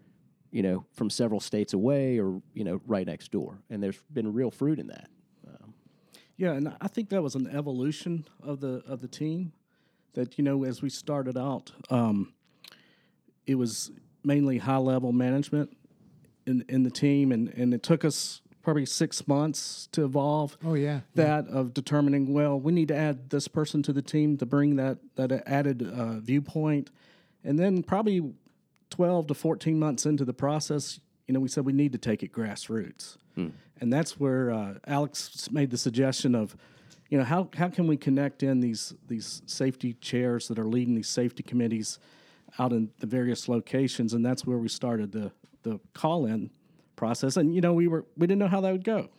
you 0.52 0.62
know, 0.62 0.86
from 0.92 1.10
several 1.10 1.40
states 1.40 1.74
away 1.74 2.20
or, 2.20 2.42
you 2.54 2.66
know, 2.66 2.82
right 2.86 3.08
next 3.08 3.32
door. 3.32 3.58
And 3.70 3.82
there's 3.82 4.02
been 4.12 4.34
real 4.34 4.52
fruit 4.52 4.80
in 4.80 4.88
that. 4.88 5.10
Yeah, 6.42 6.54
and 6.54 6.76
I 6.82 6.88
think 6.88 7.10
that 7.10 7.22
was 7.22 7.36
an 7.36 7.46
evolution 7.56 8.26
of 8.42 8.62
the 8.62 8.82
of 8.88 9.00
the 9.00 9.08
team. 9.08 9.54
That 10.14 10.40
you 10.40 10.44
know, 10.44 10.64
as 10.64 10.82
we 10.82 10.90
started 10.90 11.38
out, 11.38 11.72
um, 11.92 12.34
it 13.46 13.54
was 13.56 13.92
mainly 14.24 14.58
high 14.58 14.78
level 14.78 15.12
management 15.12 15.78
in 16.48 16.66
in 16.68 16.82
the 16.82 16.90
team, 16.90 17.32
and 17.32 17.50
and 17.50 17.76
it 17.76 17.84
took 17.84 18.04
us 18.04 18.42
probably 18.62 18.86
six 18.86 19.28
months 19.28 19.88
to 19.92 20.04
evolve. 20.04 20.58
Oh, 20.64 20.76
yeah. 20.76 21.02
that 21.16 21.48
of 21.48 21.74
determining 21.74 22.34
well, 22.34 22.60
we 22.60 22.72
need 22.72 22.88
to 22.90 22.96
add 22.96 23.30
this 23.30 23.48
person 23.48 23.82
to 23.84 23.94
the 23.94 24.02
team 24.02 24.38
to 24.38 24.46
bring 24.46 24.76
that 24.76 24.98
that 25.16 25.32
added 25.48 25.82
uh, 25.82 26.20
viewpoint, 26.20 26.92
and 27.44 27.58
then 27.58 27.84
probably 27.84 28.34
twelve 28.90 29.28
to 29.28 29.34
fourteen 29.34 29.80
months 29.80 30.06
into 30.06 30.26
the 30.26 30.34
process, 30.34 31.00
you 31.28 31.34
know, 31.34 31.40
we 31.40 31.48
said 31.48 31.66
we 31.66 31.74
need 31.74 31.92
to 31.92 31.98
take 31.98 32.24
it 32.24 32.32
grassroots, 32.32 33.18
and 33.80 33.92
that's 33.92 34.20
where 34.20 34.52
uh, 34.52 34.74
Alex 34.86 35.50
made 35.52 35.72
the 35.72 35.78
suggestion 35.78 36.36
of, 36.36 36.56
you 37.10 37.18
know, 37.18 37.24
how 37.24 37.50
how 37.56 37.70
can 37.70 37.88
we 37.88 37.98
connect 37.98 38.44
in 38.44 38.60
these 38.60 38.94
these 39.08 39.42
safety 39.46 39.94
chairs 40.02 40.48
that 40.48 40.60
are 40.60 40.68
leading 40.68 40.96
these 40.96 41.10
safety 41.10 41.44
committees 41.44 42.00
out 42.60 42.74
in 42.74 42.90
the 43.00 43.08
various 43.08 43.48
locations, 43.48 44.14
and 44.14 44.26
that's 44.26 44.46
where 44.46 44.58
we 44.58 44.68
started 44.68 45.12
the 45.12 45.32
the 45.64 45.80
call 45.94 46.26
in 46.26 46.50
process. 47.02 47.36
And 47.36 47.56
you 47.56 47.62
know, 47.62 47.74
we 47.74 47.88
were 47.88 48.06
we 48.16 48.28
didn't 48.28 48.38
know 48.38 48.48
how 48.48 48.62
that 48.62 48.72
would 48.72 48.84
go. 48.84 49.10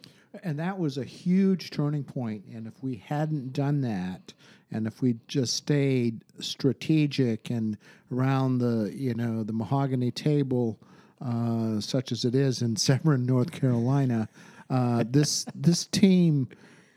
And 0.44 0.56
that 0.60 0.78
was 0.78 0.98
a 0.98 1.04
huge 1.04 1.70
turning 1.70 2.04
point. 2.04 2.44
And 2.54 2.68
if 2.68 2.80
we 2.80 2.94
hadn't 2.94 3.52
done 3.52 3.80
that, 3.80 4.32
and 4.70 4.86
if 4.86 5.02
we 5.02 5.16
just 5.26 5.54
stayed 5.54 6.24
strategic 6.38 7.50
and 7.50 7.76
around 8.12 8.58
the 8.58 8.92
you 8.94 9.14
know 9.14 9.42
the 9.42 9.52
mahogany 9.52 10.12
table, 10.12 10.78
uh, 11.20 11.80
such 11.80 12.12
as 12.12 12.24
it 12.24 12.36
is 12.36 12.62
in 12.62 12.76
Severn, 12.76 13.26
North 13.26 13.50
Carolina, 13.50 14.28
uh, 14.70 15.02
this 15.04 15.44
this 15.52 15.86
team. 15.86 16.48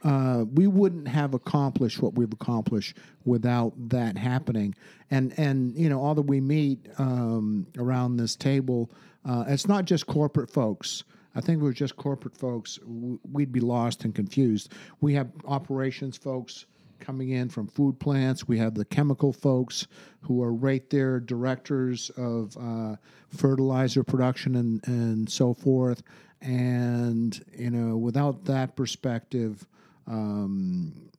Uh, 0.05 0.45
we 0.53 0.67
wouldn't 0.67 1.07
have 1.07 1.33
accomplished 1.33 1.99
what 1.99 2.13
we've 2.13 2.31
accomplished 2.31 2.95
without 3.25 3.73
that 3.89 4.15
happening. 4.15 4.75
And 5.09 5.33
and 5.37 5.75
you 5.75 5.89
know, 5.89 5.99
all 5.99 6.13
that 6.13 6.21
we 6.21 6.39
meet 6.39 6.87
um, 6.99 7.65
around 7.75 8.17
this 8.17 8.35
table, 8.35 8.91
uh, 9.27 9.45
it's 9.47 9.67
not 9.67 9.85
just 9.85 10.05
corporate 10.05 10.51
folks. 10.51 11.03
I 11.35 11.41
think 11.41 11.61
was 11.61 11.75
just 11.75 11.97
corporate 11.97 12.37
folks, 12.37 12.79
we'd 12.85 13.51
be 13.51 13.59
lost 13.59 14.05
and 14.05 14.15
confused. 14.15 14.71
We 15.01 15.15
have 15.15 15.27
operations 15.45 16.15
folks 16.15 16.65
coming 16.99 17.31
in 17.31 17.49
from 17.49 17.67
food 17.67 17.99
plants. 17.99 18.47
We 18.47 18.57
have 18.59 18.73
the 18.75 18.85
chemical 18.85 19.33
folks 19.33 19.87
who 20.21 20.41
are 20.41 20.53
right 20.53 20.89
there, 20.89 21.19
directors 21.19 22.09
of 22.11 22.55
uh, 22.57 22.95
fertilizer 23.27 24.03
production 24.03 24.55
and, 24.55 24.87
and 24.87 25.29
so 25.29 25.53
forth. 25.53 26.03
And, 26.41 27.43
you 27.57 27.69
know, 27.69 27.97
without 27.97 28.45
that 28.45 28.77
perspective, 28.77 29.67
um, 30.07 31.09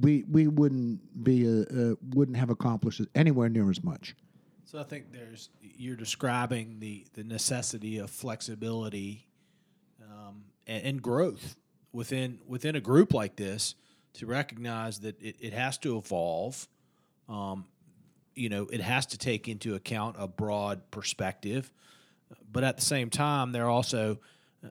we, 0.00 0.24
we 0.30 0.46
wouldn't 0.46 1.24
be 1.24 1.46
a, 1.46 1.96
wouldn't 2.14 2.36
have 2.36 2.50
accomplished 2.50 3.00
anywhere 3.14 3.48
near 3.48 3.70
as 3.70 3.82
much. 3.82 4.14
So 4.64 4.80
I 4.80 4.82
think 4.82 5.12
there's 5.12 5.50
you're 5.60 5.94
describing 5.94 6.80
the 6.80 7.06
the 7.14 7.22
necessity 7.22 7.98
of 7.98 8.10
flexibility 8.10 9.28
um, 10.02 10.46
and, 10.66 10.84
and 10.84 11.02
growth 11.02 11.56
within 11.92 12.40
within 12.46 12.74
a 12.74 12.80
group 12.80 13.14
like 13.14 13.36
this 13.36 13.76
to 14.14 14.26
recognize 14.26 15.00
that 15.00 15.20
it, 15.22 15.36
it 15.38 15.52
has 15.52 15.78
to 15.78 15.96
evolve. 15.96 16.66
Um, 17.28 17.66
you 18.34 18.48
know, 18.48 18.66
it 18.72 18.80
has 18.80 19.06
to 19.06 19.18
take 19.18 19.48
into 19.48 19.76
account 19.76 20.16
a 20.18 20.26
broad 20.26 20.90
perspective, 20.90 21.70
but 22.50 22.64
at 22.64 22.76
the 22.76 22.82
same 22.82 23.10
time, 23.10 23.52
there 23.52 23.68
also 23.68 24.18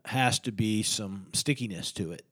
has 0.04 0.38
to 0.40 0.52
be 0.52 0.82
some 0.82 1.28
stickiness 1.32 1.92
to 1.92 2.12
it, 2.12 2.26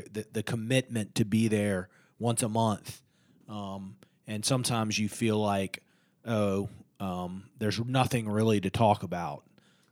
the 0.00 0.26
the, 0.32 0.42
commitment 0.42 1.14
to 1.16 1.24
be 1.24 1.48
there 1.48 1.88
once 2.18 2.42
a 2.42 2.48
month. 2.48 3.00
Um, 3.48 3.96
and 4.26 4.44
sometimes 4.44 4.98
you 4.98 5.08
feel 5.08 5.38
like, 5.38 5.82
oh, 6.26 6.68
um, 7.00 7.44
there's 7.58 7.78
nothing 7.84 8.28
really 8.28 8.60
to 8.60 8.70
talk 8.70 9.02
about. 9.02 9.42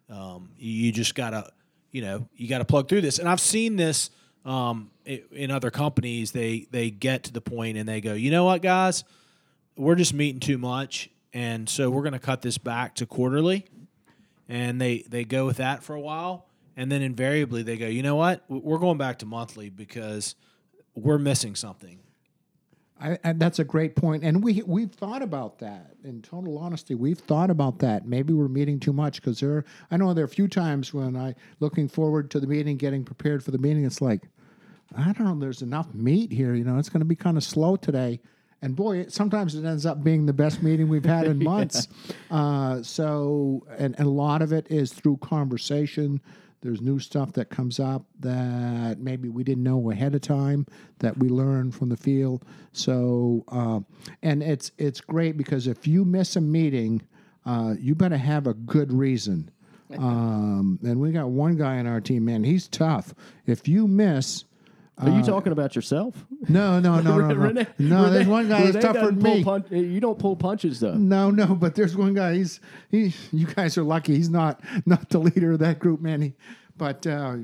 Um, 0.09 0.51
you 0.59 0.93
just 0.93 1.15
gotta, 1.15 1.51
you 1.91 2.03
know, 2.03 2.29
you 2.35 2.49
gotta 2.49 2.65
plug 2.65 2.89
through 2.89 3.03
this. 3.03 3.19
And 3.19 3.29
I've 3.29 3.41
seen 3.41 3.77
this 3.77 4.11
um, 4.45 4.91
in 5.05 5.51
other 5.51 5.71
companies. 5.71 6.33
They 6.33 6.67
they 6.71 6.91
get 6.91 7.25
to 7.25 7.33
the 7.33 7.41
point 7.41 7.77
and 7.77 7.89
they 7.89 8.01
go, 8.01 8.15
you 8.15 8.31
know 8.31 8.45
what, 8.45 8.63
guys, 8.63 9.05
we're 9.77 9.95
just 9.95 10.15
meeting 10.15 10.41
too 10.41 10.59
much, 10.59 11.11
and 11.33 11.69
so 11.69 11.91
we're 11.91 12.03
gonna 12.03 12.19
cut 12.19 12.43
this 12.43 12.59
back 12.59 12.95
to 12.97 13.07
quarterly. 13.07 13.67
And 14.49 14.81
they 14.81 15.05
they 15.09 15.25
go 15.25 15.47
with 15.47 15.59
that 15.59 15.85
for 15.85 15.95
a 15.95 16.01
while, 16.01 16.47
and 16.81 16.91
then 16.91 17.03
invariably 17.03 17.63
they 17.63 17.77
go, 17.77 17.87
you 17.87 18.03
know 18.03 18.17
what, 18.17 18.43
we're 18.49 18.79
going 18.79 18.97
back 18.97 19.19
to 19.19 19.27
monthly 19.27 19.69
because 19.69 20.35
we're 20.95 21.19
missing 21.19 21.55
something. 21.55 21.99
I, 22.99 23.19
and 23.23 23.39
that's 23.39 23.59
a 23.59 23.65
great 23.65 23.97
point. 23.97 24.25
and 24.25 24.43
we 24.43 24.63
we've 24.67 24.91
thought 24.91 25.21
about 25.21 25.59
that. 25.59 25.97
In 26.05 26.23
total 26.23 26.57
honesty, 26.57 26.95
we've 26.95 27.19
thought 27.19 27.51
about 27.51 27.81
that. 27.81 28.07
Maybe 28.07 28.33
we're 28.33 28.49
meeting 28.49 28.81
too 28.81 28.95
much 28.95 29.17
because 29.17 29.41
there. 29.41 29.67
I 29.91 29.99
know 29.99 30.15
there 30.15 30.25
are 30.25 30.27
a 30.27 30.29
few 30.29 30.49
times 30.49 30.95
when 30.95 31.17
I 31.17 31.35
looking 31.61 31.87
forward 31.87 32.31
to 32.31 32.41
the 32.41 32.47
meeting, 32.47 32.79
getting 32.79 33.05
prepared 33.05 33.45
for 33.45 33.51
the 33.51 33.59
meeting. 33.59 33.85
It's 33.85 34.01
like, 34.01 34.23
I 34.97 35.13
don't 35.13 35.21
know. 35.27 35.39
There's 35.39 35.61
enough 35.61 35.93
meat 35.93 36.33
here. 36.33 36.55
You 36.55 36.65
know, 36.65 36.79
it's 36.79 36.89
going 36.89 37.01
to 37.01 37.07
be 37.07 37.17
kind 37.17 37.37
of 37.37 37.45
slow 37.45 37.77
today. 37.77 38.21
And 38.63 38.75
boy, 38.75 39.01
it, 39.01 39.13
sometimes 39.13 39.55
it 39.55 39.67
ends 39.67 39.85
up 39.85 40.03
being 40.03 40.25
the 40.25 40.33
best 40.33 40.63
meeting 40.63 40.89
we've 40.89 41.05
had 41.05 41.27
in 41.27 41.39
months. 41.45 41.89
uh, 42.31 42.83
so, 42.83 43.67
and, 43.77 43.95
and 43.99 44.07
a 44.07 44.11
lot 44.11 44.41
of 44.41 44.53
it 44.53 44.67
is 44.71 44.95
through 44.95 45.19
conversation. 45.19 46.23
There's 46.63 46.81
new 46.83 46.99
stuff 46.99 47.33
that 47.33 47.49
comes 47.49 47.81
up 47.81 48.05
that 48.21 48.99
maybe 48.99 49.29
we 49.29 49.45
didn't 49.45 49.63
know 49.63 49.91
ahead 49.91 50.15
of 50.15 50.21
time 50.21 50.67
that 50.99 51.17
we 51.17 51.29
learn 51.29 51.73
from 51.73 51.89
the 51.89 51.97
field. 51.97 52.45
So, 52.73 53.45
uh, 53.49 53.81
and 54.23 54.43
it's 54.43 54.71
it's 54.77 55.01
great 55.01 55.37
because 55.37 55.67
if 55.67 55.87
you 55.87 56.05
miss 56.05 56.37
a 56.37 56.41
meeting, 56.41 57.03
uh, 57.47 57.75
you 57.79 57.95
better 57.95 58.19
have 58.19 58.47
a 58.47 58.55
good 58.55 58.93
reason. 58.93 59.51
Um, 59.99 60.79
and 60.85 61.01
we 61.01 61.11
got 61.11 61.31
one 61.31 61.57
guy 61.57 61.79
on 61.79 61.87
our 61.89 62.01
team, 62.01 62.25
man. 62.25 62.45
He's 62.45 62.69
tough. 62.69 63.13
If 63.47 63.67
you 63.67 63.89
miss, 63.89 64.45
Are 65.01 65.11
you 65.11 65.23
talking 65.23 65.53
about 65.53 65.75
yourself? 65.77 66.15
no, 66.49 66.79
no, 66.81 67.01
no, 67.01 67.19
no, 67.19 67.29
no. 67.29 67.35
Renee- 67.35 67.67
no, 67.79 68.11
there's 68.11 68.27
one 68.27 68.49
guy 68.49 68.61
that's 68.71 68.75
Renee 68.77 68.81
tougher 68.81 68.99
doesn't 69.01 69.15
than 69.21 69.25
pull 69.25 69.35
me. 69.37 69.45
pun- 69.45 69.65
you 69.71 70.01
don't 70.01 70.19
pull 70.19 70.37
punches 70.37 70.81
though. 70.81 70.95
No, 70.95 71.31
no, 71.31 71.55
but 71.55 71.75
there's 71.75 71.97
one 71.97 72.15
guy. 72.15 72.35
He's 72.35 72.61
he. 72.91 73.15
You 73.33 73.47
guys 73.47 73.79
are 73.79 73.83
lucky. 73.83 74.15
He's 74.17 74.31
not 74.31 74.61
not 74.87 75.09
the 75.09 75.19
leader 75.19 75.53
of 75.53 75.59
that 75.61 75.79
group, 75.79 76.01
man. 76.01 76.21
He, 76.23 76.35
but 76.77 77.07
uh, 77.07 77.37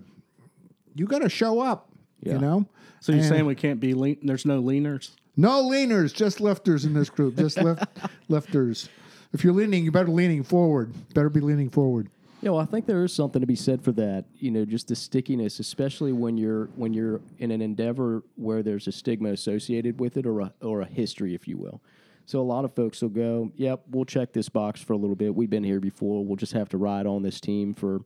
you 0.95 1.07
got 1.07 1.21
to 1.21 1.29
show 1.29 1.61
up. 1.61 1.88
Yeah. 2.23 2.35
You 2.35 2.38
know. 2.40 2.66
So 3.01 3.12
you're 3.12 3.21
And- 3.21 3.29
saying 3.29 3.47
we 3.47 3.55
can't 3.55 3.81
be 3.81 3.95
lean? 3.95 4.19
There's 4.23 4.45
no 4.47 4.61
leaners. 4.62 5.11
no 5.37 5.62
leaners, 5.62 6.12
just 6.14 6.40
lifters 6.40 6.85
in 6.85 6.95
this 6.95 7.09
group. 7.11 7.37
Just 7.37 7.59
lift 7.59 7.85
lifters. 8.29 8.88
If 9.33 9.45
you're 9.45 9.53
leaning, 9.53 9.85
you 9.85 9.90
better 9.90 10.09
leaning 10.09 10.45
forward. 10.45 10.95
Better 11.12 11.29
be 11.29 11.40
leaning 11.40 11.69
forward. 11.69 12.09
Yeah, 12.46 12.54
I 12.54 12.64
think 12.64 12.87
there 12.87 13.02
is 13.02 13.12
something 13.12 13.40
to 13.40 13.46
be 13.46 13.56
said 13.56 13.82
for 13.82 13.90
that. 13.92 14.24
You 14.37 14.52
know, 14.52 14.64
just 14.64 14.87
the 14.87 14.94
stickiness, 14.94 15.59
especially 15.59 16.12
when 16.12 16.38
you're 16.38 16.66
when 16.76 16.94
you're 16.94 17.20
in 17.38 17.50
an 17.50 17.61
endeavor 17.61 18.22
where 18.37 18.62
there's 18.62 18.87
a 18.87 18.92
stigma 18.92 19.30
associated 19.30 19.98
with 19.98 20.16
it, 20.16 20.26
or 20.26 20.42
a 20.42 20.54
or 20.62 20.82
a 20.82 20.87
history, 20.87 21.35
if 21.35 21.48
you 21.48 21.56
will. 21.56 21.82
So 22.24 22.40
a 22.40 22.46
lot 22.46 22.64
of 22.64 22.72
folks 22.72 23.02
will 23.02 23.09
go, 23.09 23.50
"Yep, 23.56 23.87
we'll 23.90 24.04
check 24.04 24.32
this 24.32 24.48
box 24.48 24.80
for 24.80 24.92
a 24.92 24.96
little 24.96 25.16
bit. 25.16 25.35
We've 25.35 25.50
been 25.50 25.64
here 25.64 25.80
before. 25.80 26.24
We'll 26.24 26.37
just 26.37 26.52
have 26.52 26.68
to 26.68 26.78
ride 26.78 27.04
on 27.04 27.24
this 27.24 27.40
team 27.40 27.74
for 27.74 28.02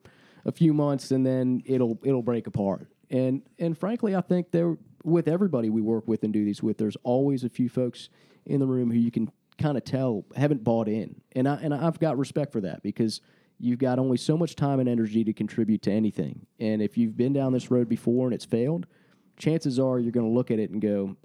a 0.47 0.53
few 0.53 0.73
months, 0.73 1.11
and 1.11 1.27
then 1.27 1.63
it'll 1.67 1.99
it'll 2.03 2.23
break 2.23 2.47
apart." 2.47 2.87
And 3.11 3.43
and 3.59 3.77
frankly, 3.77 4.17
I 4.17 4.23
think 4.23 4.53
there 4.53 4.79
with 5.05 5.29
everybody 5.29 5.69
we 5.69 5.83
work 5.83 6.09
with 6.09 6.25
and 6.25 6.33
do 6.33 6.47
these 6.47 6.63
with, 6.63 6.79
there's 6.79 6.97
always 7.03 7.45
a 7.45 7.51
few 7.51 7.69
folks 7.69 8.09
in 8.47 8.59
the 8.59 8.67
room 8.67 8.91
who 8.91 8.99
you 8.99 9.11
can 9.11 9.31
kind 9.59 9.77
of 9.77 9.85
tell 9.85 10.25
haven't 10.35 10.65
bought 10.65 10.89
in, 10.89 11.21
and 11.33 11.47
I 11.47 11.57
and 11.57 11.75
I've 11.75 11.99
got 11.99 12.17
respect 12.17 12.53
for 12.53 12.63
that 12.63 12.83
because 12.83 13.21
you've 13.61 13.79
got 13.79 13.99
only 13.99 14.17
so 14.17 14.37
much 14.37 14.57
time 14.57 14.81
and 14.81 14.89
energy 14.89 15.23
to 15.25 15.33
contribute 15.33 15.83
to 15.83 15.93
anything. 15.93 16.47
And 16.59 16.81
if 16.81 16.97
you've 16.97 17.17
been 17.17 17.33
down 17.33 17.53
this 17.53 17.71
road 17.71 17.89
before 17.89 18.27
and 18.27 18.35
it's 18.35 18.45
failed, 18.45 18.87
chances 19.37 19.79
are 19.79 19.99
you're 19.99 20.13
going 20.13 20.27
to 20.27 20.33
look 20.33 20.51
at 20.51 20.59
it 20.59 20.71
and 20.71 20.81
go, 20.81 21.17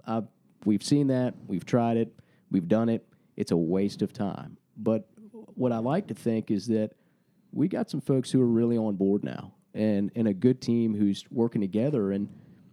"We've 0.64 0.82
seen 0.82 1.06
that, 1.08 1.34
we've 1.46 1.64
tried 1.64 1.96
it, 1.96 2.12
we've 2.50 2.68
done 2.68 2.88
it. 2.88 3.06
It's 3.36 3.52
a 3.52 3.56
waste 3.56 4.02
of 4.02 4.12
time." 4.12 4.58
But 4.76 5.08
what 5.54 5.72
I 5.72 5.78
like 5.78 6.06
to 6.08 6.14
think 6.14 6.50
is 6.50 6.66
that 6.66 6.92
we 7.52 7.68
got 7.68 7.88
some 7.90 8.00
folks 8.00 8.30
who 8.30 8.40
are 8.42 8.46
really 8.46 8.76
on 8.76 8.96
board 8.96 9.24
now, 9.24 9.54
and 9.74 10.12
and 10.14 10.28
a 10.28 10.34
good 10.34 10.60
team 10.60 10.94
who's 10.94 11.24
working 11.30 11.60
together 11.60 12.12
and. 12.12 12.28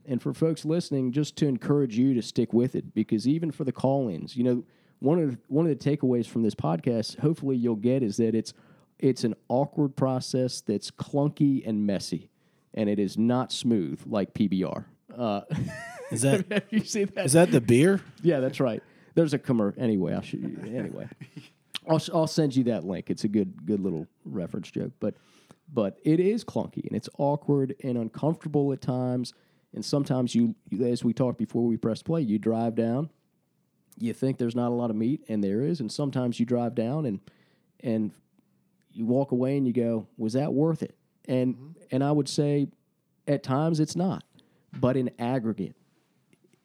And 0.05 0.21
for 0.21 0.33
folks 0.33 0.65
listening, 0.65 1.13
just 1.13 1.37
to 1.37 1.47
encourage 1.47 1.97
you 1.97 2.13
to 2.15 2.21
stick 2.21 2.51
with 2.51 2.75
it, 2.75 2.93
because 2.93 3.25
even 3.25 3.51
for 3.51 3.63
the 3.63 3.71
call-ins, 3.71 4.35
you 4.35 4.43
know, 4.43 4.65
one 4.99 5.17
of 5.17 5.31
the, 5.31 5.37
one 5.47 5.65
of 5.65 5.69
the 5.69 5.97
takeaways 5.97 6.27
from 6.27 6.43
this 6.43 6.53
podcast, 6.53 7.19
hopefully 7.19 7.55
you'll 7.55 7.77
get, 7.77 8.03
is 8.03 8.17
that 8.17 8.35
it's 8.35 8.53
it's 8.99 9.23
an 9.23 9.35
awkward 9.49 9.95
process 9.95 10.61
that's 10.61 10.91
clunky 10.91 11.67
and 11.67 11.85
messy, 11.85 12.29
and 12.73 12.89
it 12.89 12.99
is 12.99 13.17
not 13.17 13.51
smooth 13.51 14.01
like 14.05 14.33
PBR. 14.33 14.85
Uh, 15.15 15.41
Is 16.11 16.21
that 16.21 16.45
have 16.51 16.63
you 16.69 16.79
seen 16.81 17.09
that? 17.15 17.25
is 17.25 17.33
that 17.33 17.51
the 17.51 17.61
beer? 17.61 18.01
yeah, 18.21 18.39
that's 18.39 18.59
right. 18.59 18.81
There's 19.15 19.33
a 19.33 19.39
commercial. 19.39 19.81
Anyway, 19.81 20.13
I'll 20.13 20.21
show 20.21 20.37
you. 20.37 20.57
Anyway, 20.75 21.07
I'll, 21.87 22.01
I'll 22.13 22.27
send 22.27 22.55
you 22.55 22.63
that 22.65 22.83
link. 22.83 23.09
It's 23.09 23.23
a 23.23 23.27
good 23.27 23.65
good 23.65 23.79
little 23.79 24.07
reference 24.25 24.71
joke, 24.71 24.91
but 24.99 25.15
but 25.71 25.97
it 26.03 26.19
is 26.19 26.43
clunky 26.43 26.85
and 26.87 26.95
it's 26.95 27.09
awkward 27.17 27.75
and 27.83 27.97
uncomfortable 27.97 28.71
at 28.73 28.81
times. 28.81 29.33
And 29.75 29.83
sometimes 29.83 30.35
you, 30.35 30.53
as 30.83 31.03
we 31.03 31.13
talked 31.13 31.37
before 31.39 31.63
we 31.65 31.77
press 31.77 32.03
play, 32.03 32.21
you 32.21 32.37
drive 32.37 32.75
down, 32.75 33.09
you 33.97 34.13
think 34.13 34.37
there's 34.37 34.55
not 34.55 34.67
a 34.69 34.75
lot 34.75 34.91
of 34.91 34.95
meat, 34.95 35.23
and 35.27 35.43
there 35.43 35.61
is. 35.61 35.79
And 35.79 35.91
sometimes 35.91 36.39
you 36.39 36.45
drive 36.45 36.75
down 36.75 37.05
and 37.05 37.19
and 37.79 38.11
you 38.93 39.05
walk 39.05 39.31
away 39.31 39.57
and 39.57 39.65
you 39.67 39.73
go, 39.73 40.07
was 40.17 40.33
that 40.33 40.53
worth 40.53 40.83
it? 40.83 40.95
And 41.25 41.55
mm-hmm. 41.55 41.71
and 41.91 42.03
I 42.03 42.11
would 42.11 42.29
say, 42.29 42.67
at 43.27 43.43
times 43.43 43.79
it's 43.79 43.95
not, 43.95 44.23
but 44.79 44.95
in 44.97 45.09
aggregate, 45.19 45.75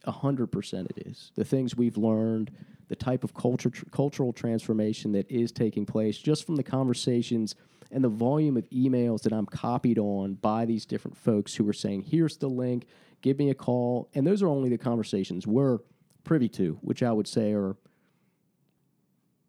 A 0.05 0.11
hundred 0.13 0.49
percent, 0.49 0.91
it 0.97 1.07
is. 1.07 1.33
The 1.35 1.45
things 1.45 1.77
we've 1.77 1.97
learned, 1.97 2.51
the 2.89 2.97
type 2.97 3.25
of 3.25 3.35
culture, 3.35 3.71
tr- 3.71 3.85
cultural 3.91 4.33
transformation 4.33 5.13
that 5.13 5.31
is 5.31 5.53
taking 5.53 5.85
place, 5.85 6.19
just 6.19 6.47
from 6.47 6.57
the 6.57 6.63
conversations 6.63 7.55
and 7.91 8.03
the 8.03 8.09
volume 8.09 8.57
of 8.57 8.69
emails 8.71 9.23
that 9.23 9.33
I'm 9.33 9.47
copied 9.47 9.99
on 9.99 10.35
by 10.35 10.65
these 10.65 10.87
different 10.87 11.17
folks 11.17 11.55
who 11.57 11.69
are 11.69 11.75
saying, 11.75 12.03
"Here's 12.03 12.37
the 12.37 12.49
link, 12.49 12.87
give 13.23 13.39
me 13.39 13.51
a 13.51 13.55
call," 13.55 14.09
and 14.15 14.27
those 14.27 14.43
are 14.43 14.49
only 14.49 14.69
the 14.69 14.79
conversations 14.79 15.47
we're 15.47 15.79
privy 16.25 16.49
to, 16.51 16.79
which 16.83 17.03
I 17.03 17.13
would 17.13 17.27
say 17.27 17.53
are 17.53 17.77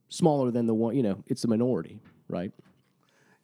smaller 0.09 0.51
than 0.51 0.65
the 0.67 0.73
one. 0.73 0.95
You 0.95 1.03
know, 1.03 1.23
it's 1.27 1.41
the 1.41 1.47
minority, 1.47 1.99
right? 2.27 2.51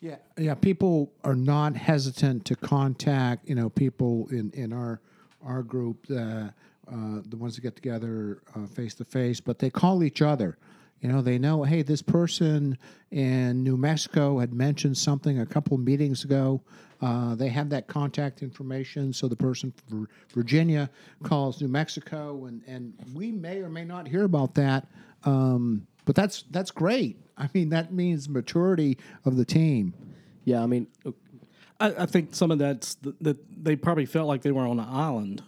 Yeah, 0.06 0.18
yeah. 0.38 0.54
People 0.54 1.12
are 1.24 1.36
not 1.36 1.76
hesitant 1.76 2.46
to 2.46 2.56
contact 2.56 3.50
you 3.50 3.56
know 3.56 3.70
people 3.72 4.28
in 4.30 4.52
in 4.52 4.72
our 4.72 5.02
our 5.44 5.64
group, 5.64 6.06
uh, 6.12 6.16
uh, 6.16 6.52
the 7.28 7.38
ones 7.38 7.56
that 7.56 7.62
get 7.62 7.76
together 7.76 8.44
face 8.76 8.94
to 8.96 9.06
face, 9.06 9.40
but 9.40 9.58
they 9.58 9.72
call 9.72 10.04
each 10.04 10.22
other. 10.22 10.60
You 11.02 11.10
know, 11.10 11.22
they 11.24 11.40
know, 11.40 11.64
hey, 11.64 11.82
this 11.82 12.04
person 12.04 12.78
in 13.10 13.64
New 13.64 13.78
Mexico 13.78 14.40
had 14.40 14.54
mentioned 14.54 14.96
something 14.96 15.40
a 15.40 15.46
couple 15.46 15.78
meetings 15.80 16.24
ago. 16.24 16.62
Uh, 17.02 17.34
they 17.34 17.50
have 17.50 17.70
that 17.70 17.88
contact 17.88 18.44
information, 18.44 19.12
so 19.12 19.28
the 19.28 19.36
person 19.36 19.74
from 19.88 20.08
Virginia 20.36 20.88
calls 21.24 21.62
New 21.62 21.68
Mexico, 21.68 22.46
and, 22.46 22.62
and 22.68 22.94
we 23.16 23.32
may 23.32 23.60
or 23.62 23.70
may 23.70 23.86
not 23.86 24.08
hear 24.08 24.24
about 24.24 24.54
that. 24.54 24.88
Um, 25.24 25.88
but 26.06 26.16
that's 26.16 26.44
that's 26.52 26.70
great. 26.70 27.18
I 27.38 27.50
mean, 27.54 27.70
that 27.70 27.94
means 27.94 28.30
maturity 28.30 28.98
of 29.26 29.38
the 29.38 29.46
team. 29.46 29.94
Yeah, 30.44 30.64
I 30.64 30.68
mean, 30.68 30.88
I, 31.80 31.88
I 32.00 32.06
think 32.06 32.36
some 32.36 32.52
of 32.52 32.60
that's 32.60 32.96
th- 32.96 33.16
that 33.22 33.38
they 33.64 33.76
probably 33.76 34.06
felt 34.06 34.28
like 34.28 34.42
they 34.42 34.52
were 34.52 34.66
on 34.66 34.80
an 34.80 34.88
island, 34.88 35.44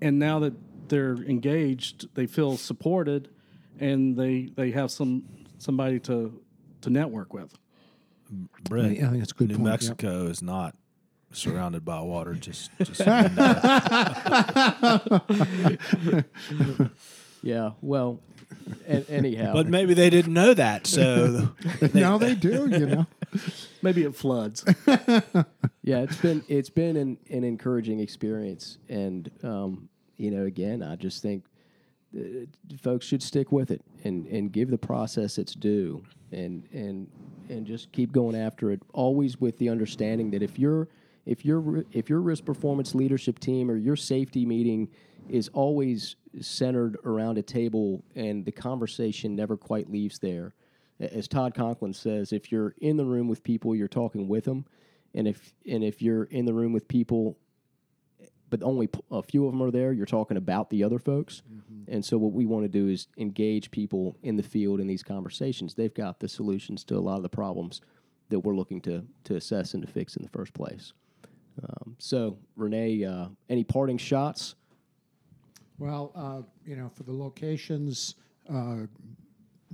and 0.00 0.18
now 0.18 0.38
that 0.40 0.54
they're 0.88 1.14
engaged, 1.14 2.14
they 2.14 2.26
feel 2.26 2.56
supported, 2.56 3.28
and 3.80 4.16
they 4.16 4.50
they 4.54 4.70
have 4.70 4.90
some 4.90 5.24
somebody 5.58 5.98
to 6.00 6.40
to 6.82 6.90
network 6.90 7.32
with. 7.32 7.56
Brett, 8.68 8.84
I 8.84 8.94
think 8.94 9.18
that's 9.18 9.32
a 9.32 9.34
good 9.34 9.48
New 9.48 9.56
point, 9.56 9.66
yep. 9.66 9.72
Mexico 9.72 10.26
is 10.26 10.42
not 10.42 10.74
surrounded 11.32 11.84
by 11.84 12.00
water. 12.00 12.34
Just, 12.34 12.70
just 12.78 12.96
so 12.96 13.04
you 13.04 13.28
know. 16.78 16.90
yeah. 17.42 17.70
Well, 17.80 18.20
a- 18.86 19.10
anyhow, 19.10 19.52
but 19.52 19.66
maybe 19.68 19.94
they 19.94 20.10
didn't 20.10 20.32
know 20.32 20.54
that. 20.54 20.86
So 20.86 21.50
now 21.94 22.18
they 22.18 22.34
do, 22.34 22.68
you 22.70 22.86
know. 22.86 23.06
Maybe 23.82 24.04
it 24.04 24.14
floods. 24.14 24.64
yeah, 25.82 26.00
it's 26.00 26.16
been 26.16 26.44
it's 26.48 26.70
been 26.70 26.96
an, 26.96 27.18
an 27.30 27.44
encouraging 27.44 28.00
experience, 28.00 28.78
and 28.88 29.30
um, 29.42 29.88
you 30.16 30.30
know, 30.30 30.44
again, 30.44 30.82
I 30.82 30.96
just 30.96 31.22
think 31.22 31.44
uh, 32.16 32.46
folks 32.82 33.06
should 33.06 33.22
stick 33.22 33.50
with 33.52 33.70
it 33.70 33.82
and, 34.04 34.26
and 34.26 34.52
give 34.52 34.70
the 34.70 34.78
process 34.78 35.38
its 35.38 35.54
due, 35.54 36.04
and 36.30 36.68
and 36.72 37.08
and 37.48 37.66
just 37.66 37.90
keep 37.92 38.12
going 38.12 38.36
after 38.36 38.70
it. 38.70 38.82
Always 38.92 39.40
with 39.40 39.58
the 39.58 39.68
understanding 39.68 40.30
that 40.32 40.42
if 40.42 40.58
your 40.58 40.88
if 41.26 41.44
your 41.44 41.84
if 41.92 42.08
your 42.08 42.20
risk 42.20 42.44
performance 42.44 42.94
leadership 42.94 43.38
team 43.38 43.70
or 43.70 43.76
your 43.76 43.96
safety 43.96 44.44
meeting 44.44 44.88
is 45.28 45.48
always 45.52 46.16
centered 46.40 46.96
around 47.04 47.38
a 47.38 47.42
table 47.42 48.04
and 48.14 48.44
the 48.44 48.52
conversation 48.52 49.36
never 49.36 49.56
quite 49.56 49.90
leaves 49.90 50.18
there. 50.18 50.54
As 51.00 51.26
Todd 51.26 51.54
Conklin 51.54 51.92
says, 51.92 52.32
if 52.32 52.52
you're 52.52 52.74
in 52.80 52.96
the 52.96 53.04
room 53.04 53.28
with 53.28 53.42
people, 53.42 53.74
you're 53.74 53.88
talking 53.88 54.28
with 54.28 54.44
them, 54.44 54.64
and 55.14 55.26
if 55.26 55.52
and 55.68 55.82
if 55.82 56.00
you're 56.00 56.24
in 56.24 56.44
the 56.44 56.54
room 56.54 56.72
with 56.72 56.86
people 56.86 57.36
but 58.52 58.62
only 58.62 58.86
a 59.10 59.22
few 59.22 59.46
of 59.46 59.52
them 59.52 59.62
are 59.62 59.70
there. 59.70 59.94
You're 59.94 60.04
talking 60.04 60.36
about 60.36 60.68
the 60.68 60.84
other 60.84 60.98
folks. 60.98 61.40
And 61.88 62.04
so, 62.04 62.18
what 62.18 62.32
we 62.32 62.44
want 62.44 62.64
to 62.64 62.68
do 62.68 62.86
is 62.88 63.08
engage 63.16 63.70
people 63.70 64.14
in 64.22 64.36
the 64.36 64.42
field 64.42 64.78
in 64.78 64.86
these 64.86 65.02
conversations. 65.02 65.72
They've 65.72 65.94
got 65.94 66.20
the 66.20 66.28
solutions 66.28 66.84
to 66.84 66.96
a 66.96 67.00
lot 67.00 67.16
of 67.16 67.22
the 67.22 67.30
problems 67.30 67.80
that 68.28 68.40
we're 68.40 68.54
looking 68.54 68.82
to, 68.82 69.06
to 69.24 69.36
assess 69.36 69.72
and 69.72 69.82
to 69.82 69.90
fix 69.90 70.16
in 70.16 70.22
the 70.22 70.28
first 70.28 70.52
place. 70.52 70.92
Um, 71.62 71.96
so, 71.98 72.36
Renee, 72.54 73.02
uh, 73.04 73.28
any 73.48 73.64
parting 73.64 73.96
shots? 73.96 74.54
Well, 75.78 76.12
uh, 76.14 76.42
you 76.64 76.76
know, 76.76 76.90
for 76.94 77.02
the 77.02 77.12
locations, 77.12 78.14
uh, 78.52 78.86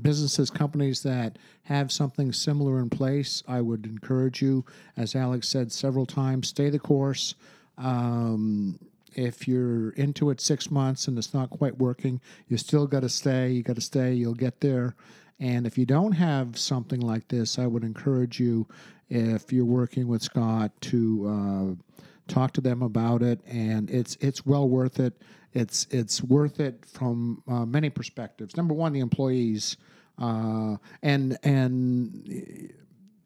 businesses, 0.00 0.50
companies 0.50 1.02
that 1.02 1.38
have 1.64 1.90
something 1.90 2.32
similar 2.32 2.78
in 2.78 2.88
place, 2.88 3.42
I 3.48 3.60
would 3.60 3.84
encourage 3.84 4.40
you, 4.40 4.64
as 4.96 5.14
Alex 5.14 5.48
said 5.48 5.72
several 5.72 6.06
times, 6.06 6.48
stay 6.48 6.70
the 6.70 6.78
course. 6.78 7.34
Um, 7.76 8.78
if 9.14 9.48
you're 9.48 9.90
into 9.90 10.30
it 10.30 10.40
six 10.40 10.70
months 10.70 11.08
and 11.08 11.18
it's 11.18 11.34
not 11.34 11.50
quite 11.50 11.78
working, 11.78 12.20
you 12.48 12.56
still 12.56 12.86
got 12.86 13.00
to 13.00 13.08
stay. 13.08 13.50
You 13.50 13.62
got 13.62 13.76
to 13.76 13.82
stay. 13.82 14.14
You'll 14.14 14.34
get 14.34 14.60
there. 14.60 14.94
And 15.40 15.66
if 15.66 15.78
you 15.78 15.86
don't 15.86 16.12
have 16.12 16.58
something 16.58 17.00
like 17.00 17.28
this, 17.28 17.58
I 17.58 17.66
would 17.66 17.84
encourage 17.84 18.40
you, 18.40 18.66
if 19.08 19.52
you're 19.52 19.64
working 19.64 20.08
with 20.08 20.22
Scott, 20.22 20.72
to 20.82 21.78
uh, 21.98 22.02
talk 22.26 22.52
to 22.54 22.60
them 22.60 22.82
about 22.82 23.22
it. 23.22 23.40
And 23.46 23.90
it's 23.90 24.16
it's 24.20 24.44
well 24.44 24.68
worth 24.68 25.00
it. 25.00 25.14
It's 25.58 25.86
it's 25.90 26.22
worth 26.22 26.60
it 26.60 26.84
from 26.86 27.42
uh, 27.48 27.66
many 27.66 27.90
perspectives. 27.90 28.56
Number 28.56 28.74
one, 28.74 28.92
the 28.92 29.00
employees, 29.00 29.76
uh, 30.18 30.76
and 31.02 31.36
and 31.42 32.72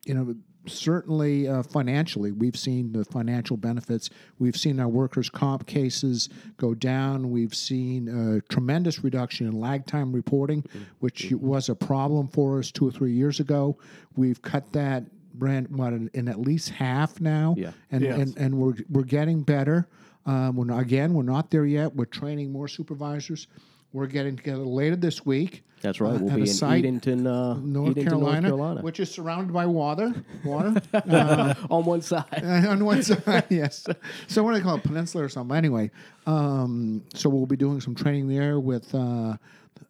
you 0.06 0.14
know 0.14 0.34
certainly 0.66 1.48
uh, 1.48 1.60
financially 1.62 2.30
we've 2.30 2.56
seen 2.56 2.92
the 2.92 3.04
financial 3.04 3.56
benefits 3.56 4.10
we've 4.38 4.56
seen 4.56 4.78
our 4.78 4.86
workers 4.86 5.28
comp 5.28 5.66
cases 5.66 6.28
go 6.56 6.72
down 6.72 7.32
we've 7.32 7.52
seen 7.54 8.06
a 8.06 8.40
tremendous 8.42 9.02
reduction 9.02 9.48
in 9.48 9.58
lag 9.58 9.84
time 9.86 10.12
reporting 10.12 10.64
which 11.00 11.32
was 11.32 11.68
a 11.68 11.74
problem 11.74 12.28
for 12.28 12.60
us 12.60 12.70
two 12.70 12.86
or 12.86 12.92
three 12.92 13.10
years 13.12 13.40
ago 13.40 13.76
we've 14.14 14.40
cut 14.40 14.72
that 14.72 15.02
brand 15.34 15.66
what 15.76 15.92
in, 15.92 16.08
in 16.14 16.28
at 16.28 16.38
least 16.40 16.68
half 16.70 17.20
now 17.20 17.56
Yeah. 17.58 17.72
and, 17.90 18.02
Yes. 18.04 18.18
and 18.20 18.36
and 18.38 18.54
we're 18.56 18.74
we're 18.88 19.02
getting 19.02 19.42
better 19.42 19.88
um, 20.26 20.56
we're 20.56 20.64
not, 20.64 20.80
again 20.80 21.14
we're 21.14 21.22
not 21.22 21.50
there 21.50 21.66
yet 21.66 21.94
we're 21.94 22.04
training 22.04 22.50
more 22.52 22.68
supervisors 22.68 23.46
we're 23.92 24.06
getting 24.06 24.36
together 24.36 24.64
later 24.64 24.96
this 24.96 25.24
week 25.26 25.62
That's 25.82 26.00
right. 26.00 26.14
uh, 26.14 26.18
we'll 26.18 26.34
be 26.34 26.42
in 26.42 26.46
site 26.46 26.84
Edenton, 26.84 27.26
uh, 27.26 27.54
North 27.54 27.90
Edenton, 27.90 28.04
Carolina, 28.04 28.40
North 28.40 28.44
Carolina. 28.44 28.82
which 28.82 29.00
is 29.00 29.10
surrounded 29.10 29.52
by 29.52 29.66
water. 29.66 30.14
Water 30.44 30.80
uh, 30.94 31.54
on 31.70 31.84
one 31.84 32.00
side. 32.00 32.26
on 32.42 32.84
one 32.84 33.02
side, 33.02 33.44
yes. 33.50 33.86
So 34.28 34.42
what 34.42 34.52
do 34.52 34.58
they 34.58 34.64
call 34.64 34.76
it, 34.76 34.82
peninsula 34.82 35.24
or 35.24 35.28
something? 35.28 35.54
Anyway, 35.54 35.90
um, 36.26 37.04
so 37.14 37.28
we'll 37.28 37.44
be 37.44 37.56
doing 37.56 37.82
some 37.82 37.94
training 37.94 38.28
there 38.28 38.60
with 38.60 38.94
uh, 38.94 39.36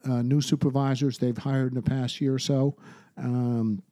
uh, 0.05 0.23
new 0.23 0.41
supervisors 0.41 1.19
they've 1.19 1.39
hired 1.39 1.69
in 1.69 1.77
the 1.77 1.83
past 1.83 2.21
year 2.21 2.35
or 2.35 2.39
so. 2.41 2.75
Um, 3.17 3.83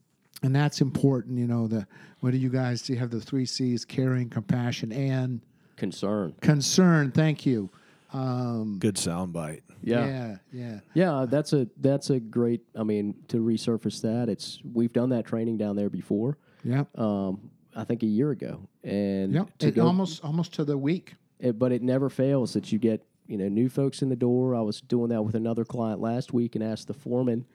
and 0.42 0.54
that's 0.56 0.80
important, 0.80 1.38
you 1.38 1.46
know. 1.46 1.66
The 1.68 1.86
what 2.20 2.32
do 2.32 2.38
you 2.38 2.48
guys 2.48 2.82
do? 2.82 2.94
You 2.94 2.98
have 2.98 3.10
the 3.10 3.20
three 3.20 3.46
C's: 3.46 3.84
caring, 3.84 4.28
compassion, 4.30 4.90
and 4.90 5.40
Concern. 5.80 6.34
concern. 6.40 7.10
Thank 7.10 7.44
you. 7.46 7.70
Um, 8.12 8.76
good 8.78 8.96
soundbite. 8.96 9.62
Yeah. 9.82 10.06
yeah, 10.06 10.36
yeah. 10.52 10.80
Yeah, 10.94 11.26
that's 11.28 11.52
a 11.54 11.66
that's 11.78 12.10
a 12.10 12.20
great. 12.20 12.60
I 12.76 12.82
mean, 12.82 13.14
to 13.28 13.38
resurface 13.38 14.02
that, 14.02 14.28
it's 14.28 14.60
we've 14.74 14.92
done 14.92 15.08
that 15.10 15.24
training 15.24 15.56
down 15.56 15.74
there 15.76 15.88
before. 15.88 16.36
Yeah. 16.62 16.84
Um, 16.96 17.50
I 17.74 17.84
think 17.84 18.02
a 18.02 18.06
year 18.06 18.30
ago, 18.30 18.60
and 18.84 19.32
yeah, 19.32 19.44
It 19.60 19.76
go, 19.76 19.86
almost 19.86 20.22
almost 20.24 20.52
to 20.54 20.64
the 20.64 20.76
week. 20.76 21.14
it, 21.38 21.58
but 21.58 21.72
it 21.72 21.82
never 21.82 22.10
fails 22.10 22.52
that 22.52 22.70
you 22.72 22.78
get 22.78 23.06
you 23.26 23.38
know 23.38 23.48
new 23.48 23.68
folks 23.70 24.02
in 24.02 24.08
the 24.10 24.16
door. 24.16 24.54
I 24.54 24.60
was 24.60 24.80
doing 24.82 25.08
that 25.10 25.22
with 25.22 25.34
another 25.36 25.64
client 25.64 26.00
last 26.00 26.32
week 26.34 26.56
and 26.56 26.64
asked 26.64 26.88
the 26.88 26.94
foreman 26.94 27.46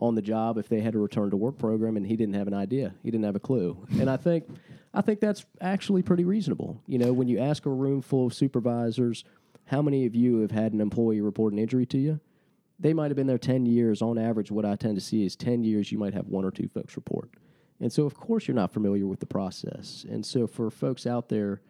on 0.00 0.14
the 0.14 0.22
job 0.22 0.58
if 0.58 0.68
they 0.68 0.80
had 0.80 0.94
a 0.94 0.98
return 0.98 1.30
to 1.30 1.36
work 1.36 1.58
program, 1.58 1.96
and 1.96 2.06
he 2.06 2.16
didn't 2.16 2.34
have 2.34 2.48
an 2.48 2.54
idea. 2.54 2.94
He 3.02 3.10
didn't 3.10 3.24
have 3.24 3.36
a 3.36 3.40
clue. 3.40 3.86
and 3.92 4.10
I 4.10 4.16
think 4.16 4.44
I 4.92 5.02
think 5.02 5.20
that's 5.20 5.46
actually 5.60 6.02
pretty 6.02 6.24
reasonable. 6.24 6.82
You 6.86 6.98
know, 6.98 7.12
when 7.12 7.28
you 7.28 7.38
ask 7.38 7.66
a 7.66 7.70
room 7.70 8.02
full 8.02 8.26
of 8.26 8.34
supervisors, 8.34 9.24
how 9.66 9.82
many 9.82 10.06
of 10.06 10.16
you 10.16 10.40
have 10.40 10.50
had 10.50 10.72
an 10.72 10.80
employee 10.80 11.20
report 11.20 11.52
an 11.52 11.58
injury 11.60 11.86
to 11.86 11.98
you? 11.98 12.20
They 12.80 12.94
might 12.94 13.10
have 13.10 13.16
been 13.16 13.26
there 13.26 13.38
10 13.38 13.66
years. 13.66 14.02
On 14.02 14.18
average, 14.18 14.50
what 14.50 14.64
I 14.64 14.74
tend 14.74 14.96
to 14.96 15.00
see 15.00 15.24
is 15.24 15.36
10 15.36 15.62
years, 15.62 15.92
you 15.92 15.98
might 15.98 16.14
have 16.14 16.26
one 16.26 16.44
or 16.44 16.50
two 16.50 16.66
folks 16.66 16.96
report. 16.96 17.30
And 17.78 17.92
so, 17.92 18.04
of 18.04 18.14
course, 18.14 18.48
you're 18.48 18.54
not 18.54 18.72
familiar 18.72 19.06
with 19.06 19.20
the 19.20 19.26
process. 19.26 20.04
And 20.08 20.24
so, 20.24 20.46
for 20.46 20.70
folks 20.70 21.06
out 21.06 21.28
there, 21.28 21.60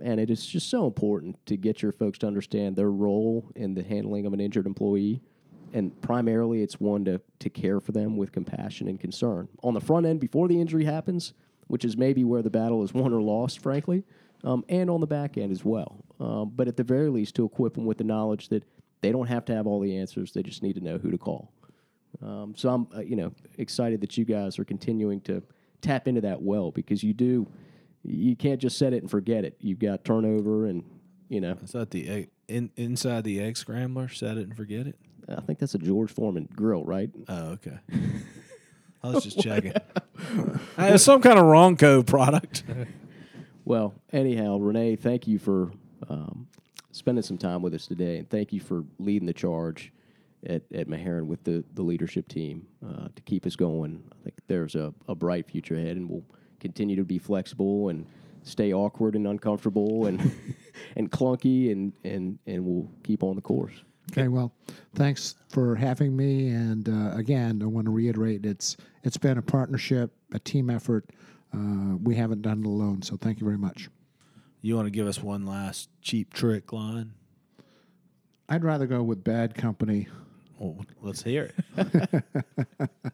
and 0.00 0.18
it 0.18 0.30
is 0.30 0.46
just 0.46 0.70
so 0.70 0.86
important 0.86 1.44
to 1.46 1.56
get 1.56 1.82
your 1.82 1.92
folks 1.92 2.18
to 2.18 2.26
understand 2.26 2.76
their 2.76 2.90
role 2.90 3.50
in 3.54 3.74
the 3.74 3.82
handling 3.82 4.24
of 4.24 4.32
an 4.32 4.40
injured 4.40 4.66
employee. 4.66 5.20
And 5.72 5.98
primarily, 6.02 6.62
it's 6.62 6.78
one 6.78 7.04
to, 7.06 7.20
to 7.38 7.50
care 7.50 7.80
for 7.80 7.92
them 7.92 8.16
with 8.16 8.32
compassion 8.32 8.88
and 8.88 9.00
concern. 9.00 9.48
On 9.62 9.74
the 9.74 9.80
front 9.80 10.06
end, 10.06 10.20
before 10.20 10.48
the 10.48 10.60
injury 10.60 10.84
happens, 10.84 11.32
which 11.68 11.84
is 11.84 11.96
maybe 11.96 12.24
where 12.24 12.42
the 12.42 12.50
battle 12.50 12.82
is 12.82 12.92
won 12.92 13.12
or 13.12 13.22
lost, 13.22 13.60
frankly, 13.60 14.04
um, 14.44 14.64
and 14.68 14.90
on 14.90 15.00
the 15.00 15.06
back 15.06 15.38
end 15.38 15.52
as 15.52 15.64
well. 15.64 16.04
Um, 16.20 16.52
but 16.54 16.68
at 16.68 16.76
the 16.76 16.84
very 16.84 17.08
least, 17.08 17.34
to 17.36 17.44
equip 17.44 17.74
them 17.74 17.86
with 17.86 17.98
the 17.98 18.04
knowledge 18.04 18.48
that 18.48 18.64
they 19.00 19.10
don't 19.12 19.28
have 19.28 19.44
to 19.46 19.54
have 19.54 19.66
all 19.66 19.80
the 19.80 19.96
answers, 19.96 20.32
they 20.32 20.42
just 20.42 20.62
need 20.62 20.74
to 20.74 20.80
know 20.80 20.98
who 20.98 21.10
to 21.10 21.18
call. 21.18 21.52
Um, 22.20 22.54
so 22.56 22.68
I'm, 22.68 22.86
uh, 22.94 23.00
you 23.00 23.16
know, 23.16 23.32
excited 23.58 24.00
that 24.02 24.16
you 24.16 24.24
guys 24.24 24.58
are 24.58 24.64
continuing 24.64 25.20
to 25.22 25.42
tap 25.80 26.06
into 26.06 26.20
that 26.20 26.42
well 26.42 26.70
because 26.70 27.02
you 27.02 27.12
do, 27.12 27.48
you 28.04 28.36
can't 28.36 28.60
just 28.60 28.78
set 28.78 28.92
it 28.92 29.02
and 29.02 29.10
forget 29.10 29.44
it. 29.44 29.56
You've 29.60 29.78
got 29.78 30.04
turnover 30.04 30.66
and, 30.66 30.84
you 31.28 31.40
know, 31.40 31.56
Is 31.62 31.72
that 31.72 31.90
the 31.90 32.28
in, 32.48 32.70
inside 32.76 33.24
the 33.24 33.40
egg 33.40 33.56
scrambler, 33.56 34.08
set 34.08 34.36
it 34.36 34.42
and 34.42 34.56
forget 34.56 34.86
it. 34.86 34.96
I 35.28 35.40
think 35.40 35.58
that's 35.58 35.74
a 35.74 35.78
George 35.78 36.10
Foreman 36.10 36.48
grill, 36.54 36.84
right? 36.84 37.10
Oh, 37.28 37.50
okay. 37.50 37.78
I 39.02 39.10
was 39.10 39.24
just 39.24 39.40
checking. 39.40 39.74
Uh, 40.78 40.84
it's 40.94 41.04
some 41.04 41.20
kind 41.20 41.38
of 41.38 41.44
Ronco 41.44 42.06
product. 42.06 42.64
Well, 43.64 43.94
anyhow, 44.12 44.58
Renee, 44.58 44.96
thank 44.96 45.28
you 45.28 45.38
for 45.38 45.70
um, 46.08 46.48
spending 46.90 47.22
some 47.22 47.38
time 47.38 47.62
with 47.62 47.74
us 47.74 47.86
today, 47.86 48.18
and 48.18 48.28
thank 48.28 48.52
you 48.52 48.60
for 48.60 48.84
leading 48.98 49.26
the 49.26 49.32
charge 49.32 49.92
at, 50.46 50.62
at 50.74 50.88
Meherrin 50.88 51.26
with 51.26 51.44
the, 51.44 51.62
the 51.74 51.82
leadership 51.82 52.26
team 52.26 52.66
uh, 52.84 53.08
to 53.14 53.22
keep 53.24 53.46
us 53.46 53.54
going. 53.54 54.02
I 54.12 54.24
think 54.24 54.36
there's 54.48 54.74
a, 54.74 54.92
a 55.06 55.14
bright 55.14 55.46
future 55.48 55.76
ahead, 55.76 55.96
and 55.96 56.10
we'll 56.10 56.24
continue 56.58 56.96
to 56.96 57.04
be 57.04 57.18
flexible 57.18 57.88
and 57.88 58.04
stay 58.42 58.72
awkward 58.72 59.14
and 59.14 59.26
uncomfortable 59.28 60.06
and 60.06 60.32
and 60.96 61.10
clunky, 61.10 61.70
and, 61.70 61.92
and, 62.02 62.40
and 62.46 62.64
we'll 62.64 62.90
keep 63.04 63.22
on 63.22 63.36
the 63.36 63.42
course. 63.42 63.74
Okay, 64.10 64.28
well, 64.28 64.52
thanks 64.94 65.36
for 65.48 65.74
having 65.74 66.16
me. 66.16 66.48
And 66.48 66.88
uh, 66.88 67.16
again, 67.16 67.60
I 67.62 67.66
want 67.66 67.86
to 67.86 67.90
reiterate 67.92 68.44
it's 68.44 68.76
it's 69.04 69.16
been 69.16 69.38
a 69.38 69.42
partnership, 69.42 70.12
a 70.32 70.38
team 70.38 70.68
effort. 70.70 71.08
Uh, 71.54 71.96
we 72.02 72.14
haven't 72.14 72.42
done 72.42 72.60
it 72.60 72.66
alone, 72.66 73.02
so 73.02 73.16
thank 73.16 73.40
you 73.40 73.46
very 73.46 73.58
much. 73.58 73.88
You 74.60 74.76
want 74.76 74.86
to 74.86 74.90
give 74.90 75.06
us 75.06 75.22
one 75.22 75.44
last 75.46 75.88
cheap 76.00 76.32
trick 76.32 76.72
line? 76.72 77.12
I'd 78.48 78.64
rather 78.64 78.86
go 78.86 79.02
with 79.02 79.24
bad 79.24 79.54
company. 79.54 80.08
Well, 80.58 80.84
let's 81.00 81.22
hear 81.22 81.52
it. 81.76 82.24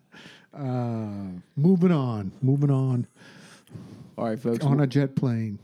Uh, 0.59 1.29
moving 1.57 1.93
on, 1.93 2.33
moving 2.43 2.71
on 2.71 3.07
All 4.17 4.25
right, 4.25 4.39
folks, 4.41 4.65
on 4.65 4.81
a 4.81 4.87
jet 4.87 5.15
plane. 5.15 5.59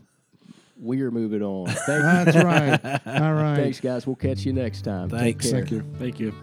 We 0.84 1.00
are 1.02 1.10
moving 1.10 1.42
on. 1.42 1.66
Thank 1.66 1.88
you. 1.88 2.32
That's 2.32 2.36
right. 2.36 3.22
All 3.22 3.32
right. 3.34 3.56
Thanks, 3.56 3.80
guys. 3.80 4.06
We'll 4.06 4.16
catch 4.16 4.44
you 4.44 4.52
next 4.52 4.82
time. 4.82 5.08
Thanks. 5.08 5.50
Thank 5.50 5.70
you. 5.70 5.82
Thank 5.98 6.20
you. 6.20 6.34